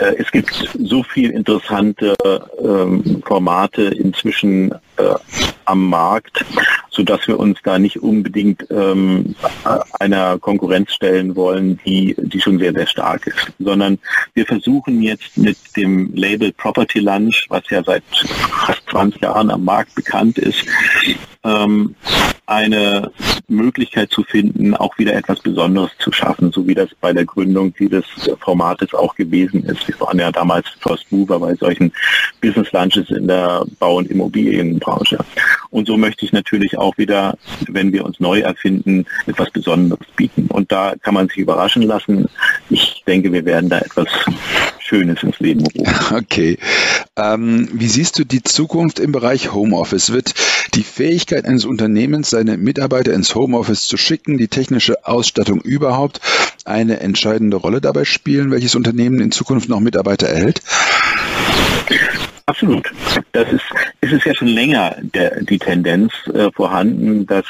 äh, 0.00 0.14
es 0.18 0.30
gibt 0.30 0.68
so 0.78 1.02
viel 1.02 1.30
interessante 1.30 2.14
ähm, 2.62 3.22
Formate 3.26 3.82
inzwischen 3.82 4.74
äh, 4.96 5.14
am 5.66 5.88
Markt, 5.88 6.44
so 6.90 7.02
dass 7.02 7.26
wir 7.26 7.38
uns 7.38 7.58
da 7.62 7.78
nicht 7.78 8.02
unbedingt 8.02 8.66
ähm, 8.70 9.34
einer 9.98 10.38
Konkurrenz 10.38 10.92
stellen 10.92 11.36
wollen, 11.36 11.78
die, 11.84 12.14
die 12.18 12.40
schon 12.40 12.58
sehr, 12.58 12.72
sehr 12.72 12.86
stark 12.86 13.26
ist, 13.26 13.52
sondern 13.58 13.98
wir 14.34 14.46
versuchen 14.46 15.02
jetzt 15.02 15.36
mit 15.36 15.58
dem 15.76 16.14
Label 16.14 16.52
Property 16.52 17.00
Lunch, 17.00 17.46
was 17.48 17.68
ja 17.68 17.82
seit 17.82 18.04
fast 18.50 18.82
20 18.90 19.22
Jahren 19.22 19.50
am 19.50 19.64
Markt 19.64 19.94
bekannt 19.94 20.38
ist, 20.38 20.64
ähm, 21.44 21.94
eine 22.46 23.10
Möglichkeit 23.48 24.10
zu 24.10 24.22
finden, 24.22 24.74
auch 24.74 24.96
wieder 24.98 25.14
etwas 25.14 25.40
Besonderes 25.40 25.90
zu 25.98 26.12
schaffen, 26.12 26.52
so 26.52 26.66
wie 26.66 26.74
das 26.74 26.90
bei 27.00 27.12
der 27.12 27.24
Gründung 27.24 27.74
dieses 27.74 28.04
Formates 28.40 28.94
auch 28.94 29.14
gewesen 29.14 29.64
ist. 29.64 29.86
Wir 29.88 29.98
waren 30.00 30.18
ja 30.18 30.30
damals 30.30 30.68
First 30.80 31.10
Mover 31.10 31.40
bei 31.40 31.54
solchen 31.54 31.92
Business 32.40 32.70
Lunches 32.72 33.10
in 33.10 33.26
der 33.26 33.64
Bau- 33.78 33.96
und 33.96 34.10
Immobilienbranche. 34.86 35.18
Und 35.70 35.86
so 35.86 35.96
möchte 35.96 36.24
ich 36.24 36.32
natürlich 36.32 36.78
auch 36.78 36.96
wieder, 36.98 37.36
wenn 37.68 37.92
wir 37.92 38.04
uns 38.04 38.20
neu 38.20 38.40
erfinden, 38.40 39.06
etwas 39.26 39.50
Besonderes 39.50 40.06
bieten. 40.16 40.46
Und 40.48 40.72
da 40.72 40.94
kann 41.02 41.14
man 41.14 41.28
sich 41.28 41.38
überraschen 41.38 41.82
lassen. 41.82 42.28
Ich 42.70 43.02
denke, 43.06 43.32
wir 43.32 43.44
werden 43.44 43.68
da 43.68 43.78
etwas 43.78 44.08
Schönes 44.78 45.22
ins 45.22 45.38
Leben 45.40 45.60
rufen. 45.60 45.86
Okay. 46.16 46.58
Ähm, 47.16 47.68
wie 47.72 47.88
siehst 47.88 48.18
du 48.18 48.24
die 48.24 48.42
Zukunft 48.42 49.00
im 49.00 49.10
Bereich 49.10 49.52
Homeoffice? 49.52 50.12
Wird 50.12 50.34
die 50.74 50.82
Fähigkeit 50.82 51.44
eines 51.44 51.64
Unternehmens, 51.64 52.30
seine 52.30 52.56
Mitarbeiter 52.56 53.12
ins 53.12 53.34
Homeoffice 53.34 53.86
zu 53.86 53.96
schicken, 53.96 54.38
die 54.38 54.48
technische 54.48 55.06
Ausstattung 55.06 55.60
überhaupt 55.60 56.20
eine 56.64 57.00
entscheidende 57.00 57.56
Rolle 57.56 57.80
dabei 57.80 58.04
spielen, 58.04 58.50
welches 58.50 58.74
Unternehmen 58.74 59.20
in 59.20 59.32
Zukunft 59.32 59.68
noch 59.68 59.80
Mitarbeiter 59.80 60.28
erhält? 60.28 60.62
Absolut. 62.48 62.92
Das 63.32 63.52
ist, 63.52 63.64
es 64.00 64.12
ist 64.12 64.24
ja 64.24 64.32
schon 64.32 64.46
länger 64.46 64.94
der, 65.00 65.42
die 65.42 65.58
Tendenz 65.58 66.12
äh, 66.32 66.48
vorhanden, 66.52 67.26
dass 67.26 67.44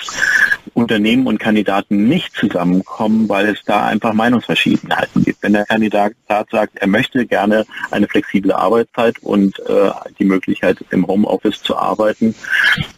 Unternehmen 0.72 1.26
und 1.26 1.38
Kandidaten 1.38 2.08
nicht 2.08 2.34
zusammenkommen, 2.34 3.28
weil 3.28 3.50
es 3.50 3.62
da 3.66 3.84
einfach 3.84 4.14
Meinungsverschiedenheiten 4.14 5.22
gibt. 5.22 5.42
Wenn 5.42 5.52
der 5.52 5.66
Kandidat 5.66 6.14
sagt, 6.50 6.78
er 6.78 6.86
möchte 6.86 7.26
gerne 7.26 7.66
eine 7.90 8.08
flexible 8.08 8.52
Arbeitszeit 8.52 9.18
und 9.20 9.58
äh, 9.68 9.90
die 10.18 10.24
Möglichkeit 10.24 10.78
im 10.88 11.06
Homeoffice 11.06 11.62
zu 11.62 11.76
arbeiten, 11.76 12.34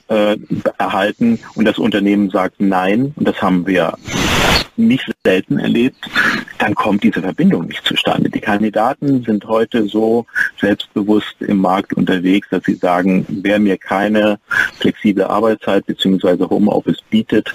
äh, 0.07 0.37
erhalten 0.79 1.41
und 1.57 1.65
das 1.65 1.79
Unternehmen 1.79 2.31
sagt 2.31 2.61
nein, 2.61 3.13
und 3.17 3.27
das 3.27 3.43
haben 3.43 3.67
wir 3.67 3.95
nicht 4.77 5.11
selten 5.25 5.59
erlebt, 5.59 6.09
dann 6.59 6.75
kommt 6.75 7.03
diese 7.03 7.21
Verbindung 7.21 7.67
nicht 7.67 7.85
zustande. 7.85 8.31
Die 8.31 8.41
Kandidaten 8.41 9.23
sind 9.25 9.45
heute 9.47 9.87
so 9.89 10.27
selbstbewusst 10.61 11.37
im 11.41 11.59
Markt 11.59 11.93
unterwegs, 11.93 12.49
dass 12.51 12.65
sie 12.65 12.75
sagen, 12.75 13.27
wer 13.29 13.59
mir 13.59 13.77
keine 13.77 14.39
flexible 14.79 15.25
Arbeitszeit 15.25 15.87
bzw. 15.87 16.45
Homeoffice 16.49 17.03
bietet, 17.11 17.53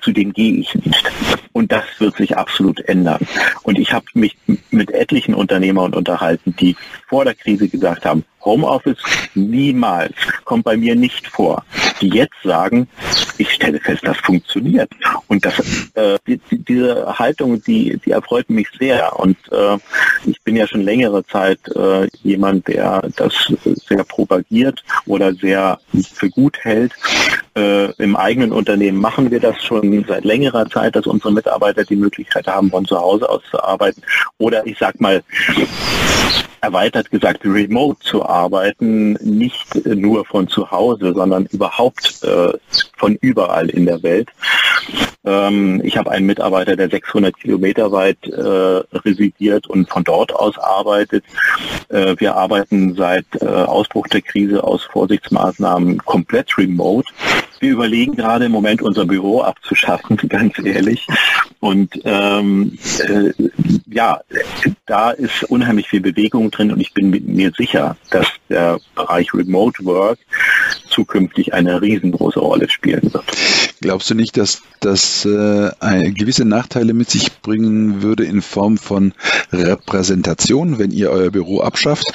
zu 0.00 0.12
dem 0.12 0.32
gehe 0.32 0.54
ich 0.60 0.74
nicht. 0.74 1.10
Und 1.52 1.72
das 1.72 1.84
wird 1.98 2.16
sich 2.16 2.36
absolut 2.36 2.80
ändern. 2.80 3.26
Und 3.62 3.78
ich 3.78 3.92
habe 3.92 4.06
mich 4.14 4.36
mit 4.70 4.90
etlichen 4.90 5.34
Unternehmern 5.34 5.94
unterhalten, 5.94 6.54
die 6.60 6.76
vor 7.08 7.24
der 7.24 7.34
Krise 7.34 7.68
gesagt 7.68 8.04
haben, 8.04 8.24
Homeoffice 8.44 9.02
niemals, 9.34 10.14
kommt 10.44 10.64
bei 10.64 10.76
mir 10.76 10.94
nicht 10.94 11.26
vor. 11.26 11.64
Die 12.00 12.08
jetzt 12.08 12.36
sagen, 12.44 12.88
ich 13.38 13.50
stelle 13.52 13.80
fest, 13.80 14.02
das 14.04 14.16
funktioniert. 14.18 14.90
Und 15.28 15.44
das, 15.44 15.58
äh, 15.94 16.18
die, 16.26 16.40
diese 16.50 17.18
Haltung, 17.18 17.62
die, 17.62 17.98
die 18.04 18.10
erfreut 18.10 18.48
mich 18.50 18.68
sehr. 18.78 19.18
Und 19.18 19.36
äh, 19.50 19.78
ich 20.26 20.40
bin 20.42 20.56
ja 20.56 20.66
schon 20.66 20.82
längere 20.82 21.24
Zeit 21.26 21.58
äh, 21.74 22.06
jemand, 22.22 22.68
der 22.68 23.08
das 23.16 23.52
sehr 23.88 24.04
propagiert 24.04 24.82
oder 25.06 25.32
sehr 25.34 25.78
für 26.14 26.28
gut 26.30 26.58
hält. 26.62 26.92
Äh, 27.56 27.92
Im 28.02 28.16
eigenen 28.16 28.52
Unternehmen 28.52 29.00
machen 29.00 29.30
wir 29.30 29.40
das 29.40 29.62
schon 29.62 30.04
seit 30.06 30.24
längerer 30.24 30.68
Zeit, 30.68 30.96
dass 30.96 31.06
unsere 31.06 31.32
Mitarbeiter 31.32 31.84
die 31.84 31.96
Möglichkeit 31.96 32.46
haben, 32.46 32.70
von 32.70 32.84
zu 32.84 32.98
Hause 32.98 33.28
aus 33.28 33.42
zu 33.50 33.62
arbeiten. 33.62 34.02
Oder 34.38 34.66
ich 34.66 34.78
sag 34.78 35.00
mal, 35.00 35.22
erweitert 36.66 37.10
gesagt, 37.12 37.44
remote 37.44 38.00
zu 38.00 38.26
arbeiten, 38.26 39.12
nicht 39.22 39.86
nur 39.86 40.24
von 40.24 40.48
zu 40.48 40.68
Hause, 40.70 41.12
sondern 41.14 41.46
überhaupt 41.46 41.85
äh, 42.22 42.52
von 42.96 43.16
überall 43.20 43.68
in 43.68 43.86
der 43.86 44.02
Welt. 44.02 44.30
Ähm, 45.24 45.80
ich 45.84 45.96
habe 45.96 46.10
einen 46.12 46.26
Mitarbeiter, 46.26 46.76
der 46.76 46.88
600 46.88 47.36
Kilometer 47.36 47.90
weit 47.90 48.18
äh, 48.26 48.82
residiert 48.98 49.66
und 49.66 49.90
von 49.90 50.04
dort 50.04 50.32
aus 50.32 50.56
arbeitet. 50.56 51.24
Äh, 51.88 52.14
wir 52.18 52.36
arbeiten 52.36 52.94
seit 52.94 53.26
äh, 53.40 53.46
Ausbruch 53.46 54.06
der 54.06 54.22
Krise 54.22 54.62
aus 54.62 54.84
Vorsichtsmaßnahmen 54.84 55.98
komplett 55.98 56.56
remote. 56.56 57.12
Wir 57.58 57.72
überlegen 57.72 58.14
gerade 58.14 58.44
im 58.44 58.52
Moment 58.52 58.82
unser 58.82 59.04
Büro 59.04 59.40
abzuschaffen, 59.40 60.16
ganz 60.28 60.58
ehrlich. 60.62 61.06
Und 61.58 62.00
ähm, 62.04 62.78
äh, 63.00 63.32
ja, 63.86 64.20
da 64.86 65.10
ist 65.10 65.44
unheimlich 65.44 65.88
viel 65.88 66.00
Bewegung 66.00 66.50
drin 66.50 66.70
und 66.70 66.80
ich 66.80 66.92
bin 66.92 67.10
mir 67.10 67.50
sicher, 67.56 67.96
dass 68.10 68.28
der 68.48 68.78
Bereich 68.94 69.32
Remote 69.34 69.84
Work 69.84 70.18
zukünftig 70.96 71.52
eine 71.52 71.82
riesengroße 71.82 72.40
Rolle 72.40 72.68
spielen 72.70 73.12
wird. 73.12 73.24
Glaubst 73.80 74.08
du 74.10 74.14
nicht, 74.14 74.36
dass 74.38 74.62
das 74.80 75.26
äh, 75.26 75.70
gewisse 76.12 76.46
Nachteile 76.46 76.94
mit 76.94 77.10
sich 77.10 77.40
bringen 77.42 78.02
würde 78.02 78.24
in 78.24 78.40
Form 78.40 78.78
von 78.78 79.12
Repräsentation, 79.52 80.78
wenn 80.78 80.90
ihr 80.90 81.10
euer 81.10 81.30
Büro 81.30 81.60
abschafft? 81.60 82.06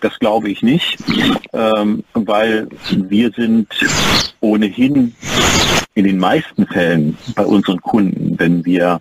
Das 0.00 0.18
glaube 0.18 0.50
ich 0.50 0.62
nicht, 0.62 0.98
ähm, 1.52 2.04
weil 2.12 2.68
wir 2.90 3.30
sind 3.30 3.68
ohnehin 4.40 5.14
in 5.94 6.04
den 6.04 6.18
meisten 6.18 6.66
Fällen 6.66 7.16
bei 7.34 7.44
unseren 7.44 7.80
Kunden, 7.80 8.38
wenn 8.38 8.64
wir 8.64 9.00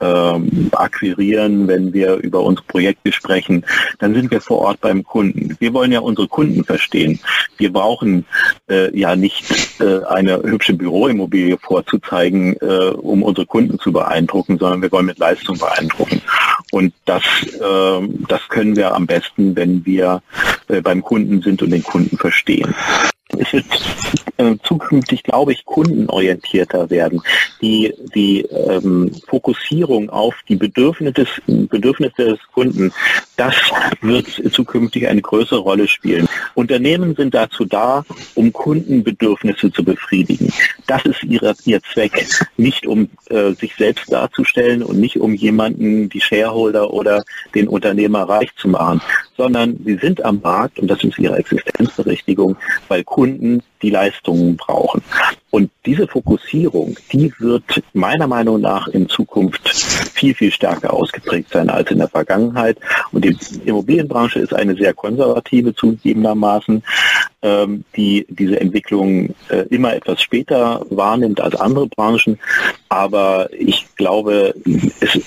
ähm, 0.00 0.70
akquirieren, 0.72 1.66
wenn 1.66 1.92
wir 1.92 2.16
über 2.16 2.42
unsere 2.42 2.66
Projekte 2.66 3.12
sprechen, 3.12 3.64
dann 3.98 4.14
sind 4.14 4.30
wir 4.30 4.40
vor 4.40 4.58
Ort 4.58 4.80
beim 4.80 5.02
Kunden. 5.02 5.56
Wir 5.58 5.74
wollen 5.74 5.92
ja 5.92 6.00
unsere 6.00 6.28
Kunden 6.28 6.64
verstehen. 6.64 7.18
Wir 7.58 7.72
brauchen 7.72 8.24
äh, 8.68 8.96
ja 8.96 9.16
nicht 9.16 9.80
äh, 9.80 10.04
eine 10.04 10.42
hübsche 10.42 10.74
Büroimmobilie 10.74 11.58
vorzuzeigen, 11.58 12.56
äh, 12.60 12.90
um 12.90 13.22
unsere 13.22 13.46
Kunden 13.46 13.78
zu 13.78 13.92
beeindrucken, 13.92 14.58
sondern 14.58 14.82
wir 14.82 14.92
wollen 14.92 15.06
mit 15.06 15.18
Leistung 15.18 15.58
beeindrucken. 15.58 16.22
Und 16.70 16.94
das, 17.04 17.22
äh, 17.44 18.08
das 18.28 18.48
können 18.48 18.76
wir 18.76 18.94
am 18.94 19.06
besten, 19.06 19.56
wenn 19.56 19.84
wir 19.84 20.22
äh, 20.68 20.80
beim 20.80 21.02
Kunden 21.02 21.42
sind 21.42 21.62
und 21.62 21.70
den 21.70 21.82
Kunden 21.82 22.16
verstehen. 22.16 22.74
Es 23.38 23.52
wird 23.52 23.66
äh, 24.36 24.56
zukünftig, 24.62 25.22
glaube 25.22 25.52
ich, 25.52 25.64
kundenorientierter 25.64 26.90
werden. 26.90 27.22
Die, 27.60 27.94
die 28.14 28.42
ähm, 28.42 29.12
Fokussierung 29.28 30.10
auf 30.10 30.34
die 30.48 30.56
Bedürfnisse 30.56 31.12
des, 31.12 31.28
Bedürfnisse 31.46 32.24
des 32.24 32.38
Kunden, 32.52 32.92
das 33.36 33.54
wird 34.00 34.26
zukünftig 34.52 35.08
eine 35.08 35.22
größere 35.22 35.60
Rolle 35.60 35.88
spielen. 35.88 36.28
Unternehmen 36.54 37.14
sind 37.14 37.34
dazu 37.34 37.64
da, 37.64 38.04
um 38.34 38.52
Kundenbedürfnisse 38.52 39.72
zu 39.72 39.84
befriedigen. 39.84 40.52
Das 40.86 41.04
ist 41.04 41.22
ihre, 41.24 41.54
ihr 41.64 41.80
Zweck, 41.82 42.26
nicht 42.56 42.86
um 42.86 43.08
äh, 43.28 43.52
sich 43.52 43.74
selbst 43.76 44.12
darzustellen 44.12 44.82
und 44.82 44.98
nicht 44.98 45.18
um 45.18 45.34
jemanden, 45.34 46.08
die 46.08 46.20
Shareholder 46.20 46.92
oder 46.92 47.22
den 47.54 47.68
Unternehmer 47.68 48.22
reich 48.22 48.50
zu 48.56 48.68
machen, 48.68 49.00
sondern 49.40 49.78
sie 49.86 49.96
sind 49.96 50.22
am 50.22 50.38
Markt 50.42 50.78
und 50.78 50.88
das 50.88 51.02
ist 51.02 51.18
ihre 51.18 51.38
Existenzberechtigung, 51.38 52.56
weil 52.88 53.04
Kunden 53.04 53.62
die 53.82 53.90
Leistungen 53.90 54.56
brauchen. 54.56 55.02
Und 55.50 55.70
diese 55.84 56.06
Fokussierung, 56.06 56.96
die 57.12 57.32
wird 57.38 57.64
meiner 57.92 58.28
Meinung 58.28 58.60
nach 58.60 58.86
in 58.88 59.08
Zukunft 59.08 59.68
viel, 59.68 60.34
viel 60.34 60.52
stärker 60.52 60.92
ausgeprägt 60.92 61.50
sein 61.52 61.68
als 61.70 61.90
in 61.90 61.98
der 61.98 62.08
Vergangenheit. 62.08 62.78
Und 63.10 63.24
die 63.24 63.36
Immobilienbranche 63.64 64.38
ist 64.38 64.54
eine 64.54 64.76
sehr 64.76 64.94
konservative 64.94 65.74
zugegebenermaßen, 65.74 66.82
ähm, 67.42 67.84
die 67.96 68.26
diese 68.28 68.60
Entwicklung 68.60 69.34
äh, 69.48 69.66
immer 69.70 69.94
etwas 69.94 70.22
später 70.22 70.86
wahrnimmt 70.90 71.40
als 71.40 71.56
andere 71.56 71.88
Branchen. 71.88 72.38
Aber 72.88 73.48
ich 73.52 73.86
glaube, 73.96 74.54
es, 75.00 75.18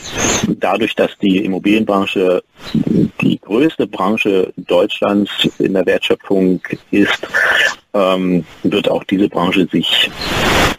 dadurch, 0.59 0.95
dass 0.95 1.17
die 1.17 1.43
Immobilienbranche 1.43 2.43
die 3.21 3.39
größte 3.39 3.87
Branche 3.87 4.53
Deutschlands 4.55 5.31
in 5.59 5.73
der 5.73 5.85
Wertschöpfung 5.85 6.61
ist, 6.91 7.27
ähm, 7.93 8.45
wird 8.63 8.89
auch 8.89 9.03
diese 9.03 9.29
Branche 9.29 9.67
sich 9.71 10.09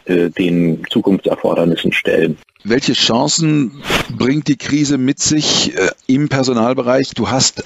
äh, 0.05 0.29
den 0.29 0.83
Zukunftserfordernissen 0.89 1.91
stellen. 1.91 2.37
Welche 2.63 2.93
Chancen 2.93 3.83
bringt 4.17 4.47
die 4.47 4.57
Krise 4.57 4.97
mit 4.97 5.19
sich 5.19 5.77
äh, 5.77 5.91
im 6.07 6.29
Personalbereich? 6.29 7.11
Du 7.11 7.29
hast 7.29 7.63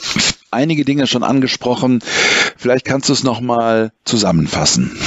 einige 0.51 0.83
Dinge 0.83 1.07
schon 1.07 1.23
angesprochen. 1.23 2.01
Vielleicht 2.57 2.85
kannst 2.85 3.09
du 3.09 3.13
es 3.13 3.23
nochmal 3.23 3.91
zusammenfassen. 4.03 4.97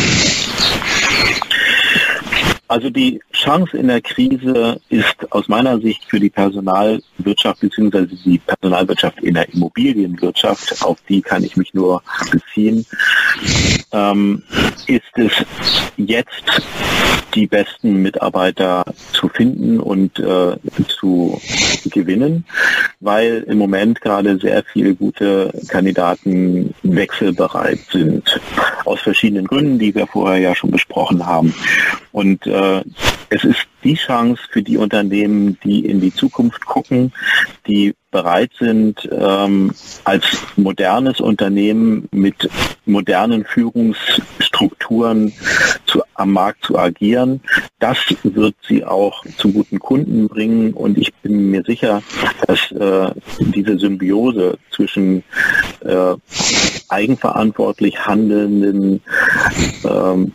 Also 2.68 2.88
die 2.88 3.20
Chance 3.32 3.76
in 3.76 3.88
der 3.88 4.00
Krise 4.00 4.80
ist 4.88 5.30
aus 5.30 5.48
meiner 5.48 5.78
Sicht 5.80 6.04
für 6.08 6.18
die 6.18 6.30
Personalwirtschaft 6.30 7.60
bzw. 7.60 8.06
die 8.24 8.38
Personalwirtschaft 8.38 9.18
in 9.20 9.34
der 9.34 9.52
Immobilienwirtschaft, 9.52 10.82
auf 10.82 10.98
die 11.08 11.20
kann 11.20 11.44
ich 11.44 11.56
mich 11.56 11.74
nur 11.74 12.02
beziehen, 12.30 12.86
ähm, 13.92 14.42
ist 14.86 15.02
es 15.16 15.32
jetzt 15.96 16.62
die 17.34 17.46
besten 17.46 18.02
Mitarbeiter 18.02 18.84
zu 19.12 19.28
finden 19.28 19.80
und 19.80 20.18
äh, 20.18 20.56
zu 20.88 21.40
gewinnen, 21.86 22.44
weil 23.00 23.44
im 23.48 23.58
Moment 23.58 24.00
gerade 24.00 24.38
sehr 24.38 24.62
viele 24.72 24.94
gute 24.94 25.52
Kandidaten 25.68 26.74
wechselbereit 26.82 27.80
sind. 27.90 28.40
Aus 28.84 29.00
verschiedenen 29.00 29.46
Gründen, 29.46 29.78
die 29.78 29.94
wir 29.94 30.06
vorher 30.06 30.40
ja 30.40 30.54
schon 30.54 30.70
besprochen 30.70 31.26
haben. 31.26 31.54
Und 32.12 32.46
äh, 32.62 32.84
es 33.30 33.44
ist 33.44 33.66
die 33.82 33.94
Chance 33.94 34.42
für 34.50 34.62
die 34.62 34.76
Unternehmen, 34.76 35.58
die 35.64 35.86
in 35.86 36.00
die 36.00 36.14
Zukunft 36.14 36.64
gucken, 36.66 37.12
die 37.66 37.94
bereit 38.10 38.50
sind, 38.58 39.08
ähm, 39.10 39.72
als 40.04 40.24
modernes 40.56 41.18
Unternehmen 41.20 42.08
mit 42.12 42.48
modernen 42.84 43.44
Führungsstrukturen 43.44 45.32
zu, 45.86 46.02
am 46.14 46.32
Markt 46.32 46.64
zu 46.64 46.78
agieren. 46.78 47.40
Das 47.80 47.98
wird 48.22 48.54
sie 48.68 48.84
auch 48.84 49.24
zu 49.38 49.50
guten 49.50 49.78
Kunden 49.78 50.28
bringen 50.28 50.74
und 50.74 50.98
ich 50.98 51.12
bin 51.14 51.50
mir 51.50 51.62
sicher, 51.64 52.02
dass 52.46 52.70
äh, 52.72 53.12
diese 53.40 53.78
Symbiose 53.78 54.58
zwischen 54.70 55.24
äh, 55.80 56.14
eigenverantwortlich 56.90 58.06
handelnden 58.06 59.00
ähm, 59.84 60.32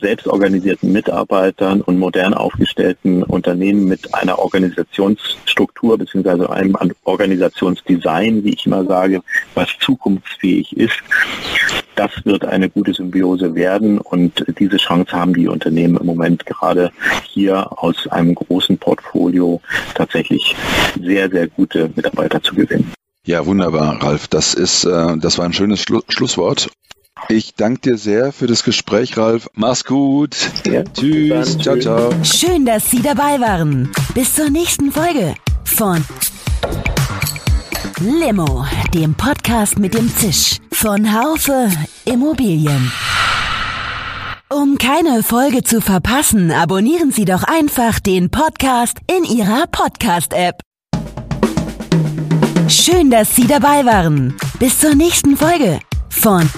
selbstorganisierten 0.00 0.92
Mitarbeitern 0.92 1.80
und 1.80 1.98
modern 1.98 2.34
aufgestellten 2.34 3.22
Unternehmen 3.22 3.86
mit 3.86 4.14
einer 4.14 4.38
Organisationsstruktur 4.38 5.98
bzw. 5.98 6.46
einem 6.46 6.76
Organisationsdesign, 7.04 8.44
wie 8.44 8.54
ich 8.54 8.66
immer 8.66 8.84
sage, 8.84 9.22
was 9.54 9.68
zukunftsfähig 9.80 10.76
ist. 10.76 10.96
Das 11.94 12.10
wird 12.24 12.44
eine 12.44 12.68
gute 12.68 12.92
Symbiose 12.92 13.54
werden 13.54 13.98
und 13.98 14.44
diese 14.58 14.76
Chance 14.76 15.12
haben 15.12 15.32
die 15.32 15.48
Unternehmen 15.48 15.96
im 15.96 16.06
Moment 16.06 16.44
gerade 16.44 16.92
hier 17.24 17.66
aus 17.82 18.06
einem 18.08 18.34
großen 18.34 18.76
Portfolio 18.76 19.60
tatsächlich 19.94 20.54
sehr, 21.00 21.30
sehr 21.30 21.46
gute 21.48 21.90
Mitarbeiter 21.94 22.42
zu 22.42 22.54
gewinnen. 22.54 22.92
Ja, 23.24 23.44
wunderbar, 23.44 24.00
Ralf. 24.02 24.28
Das 24.28 24.54
ist, 24.54 24.84
äh, 24.84 25.16
das 25.18 25.38
war 25.38 25.46
ein 25.46 25.52
schönes 25.52 25.80
Schlu 25.80 26.00
Schlusswort. 26.08 26.68
Ich 27.28 27.54
danke 27.54 27.80
dir 27.80 27.98
sehr 27.98 28.32
für 28.32 28.46
das 28.46 28.62
Gespräch, 28.62 29.16
Ralf. 29.16 29.48
Mach's 29.54 29.84
gut. 29.84 30.36
Ja, 30.64 30.84
Tschüss. 30.84 31.58
Ciao, 31.58 31.76
ciao. 31.76 32.10
Schön, 32.22 32.64
dass 32.64 32.88
Sie 32.90 33.02
dabei 33.02 33.40
waren. 33.40 33.90
Bis 34.14 34.34
zur 34.34 34.48
nächsten 34.48 34.92
Folge 34.92 35.34
von 35.64 36.04
Limo, 37.98 38.64
dem 38.94 39.14
Podcast 39.14 39.78
mit 39.78 39.94
dem 39.94 40.08
Zisch 40.14 40.58
von 40.70 41.12
Haufe 41.12 41.68
Immobilien. 42.04 42.92
Um 44.48 44.78
keine 44.78 45.24
Folge 45.24 45.64
zu 45.64 45.80
verpassen, 45.80 46.52
abonnieren 46.52 47.10
Sie 47.10 47.24
doch 47.24 47.42
einfach 47.42 47.98
den 47.98 48.30
Podcast 48.30 48.98
in 49.10 49.24
Ihrer 49.24 49.66
Podcast-App. 49.66 50.60
Schön, 52.68 53.10
dass 53.10 53.34
Sie 53.34 53.48
dabei 53.48 53.84
waren. 53.84 54.36
Bis 54.60 54.78
zur 54.78 54.94
nächsten 54.94 55.36
Folge 55.36 55.80
von 56.08 56.48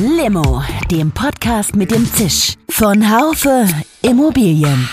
Limo, 0.00 0.62
dem 0.92 1.10
Podcast 1.10 1.74
mit 1.74 1.90
dem 1.90 2.06
Zisch 2.06 2.54
von 2.70 3.10
Haufe 3.10 3.66
Immobilien. 4.00 4.88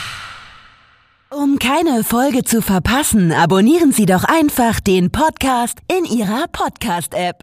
Um 1.30 1.60
keine 1.60 2.04
Folge 2.04 2.44
zu 2.44 2.64
verpassen, 2.64 3.32
abonnieren 3.32 3.92
Sie 3.92 4.08
doch 4.08 4.24
einfach 4.24 4.80
den 4.80 5.12
Podcast 5.12 5.78
in 5.96 6.06
Ihrer 6.06 6.46
Podcast-App. 6.52 7.34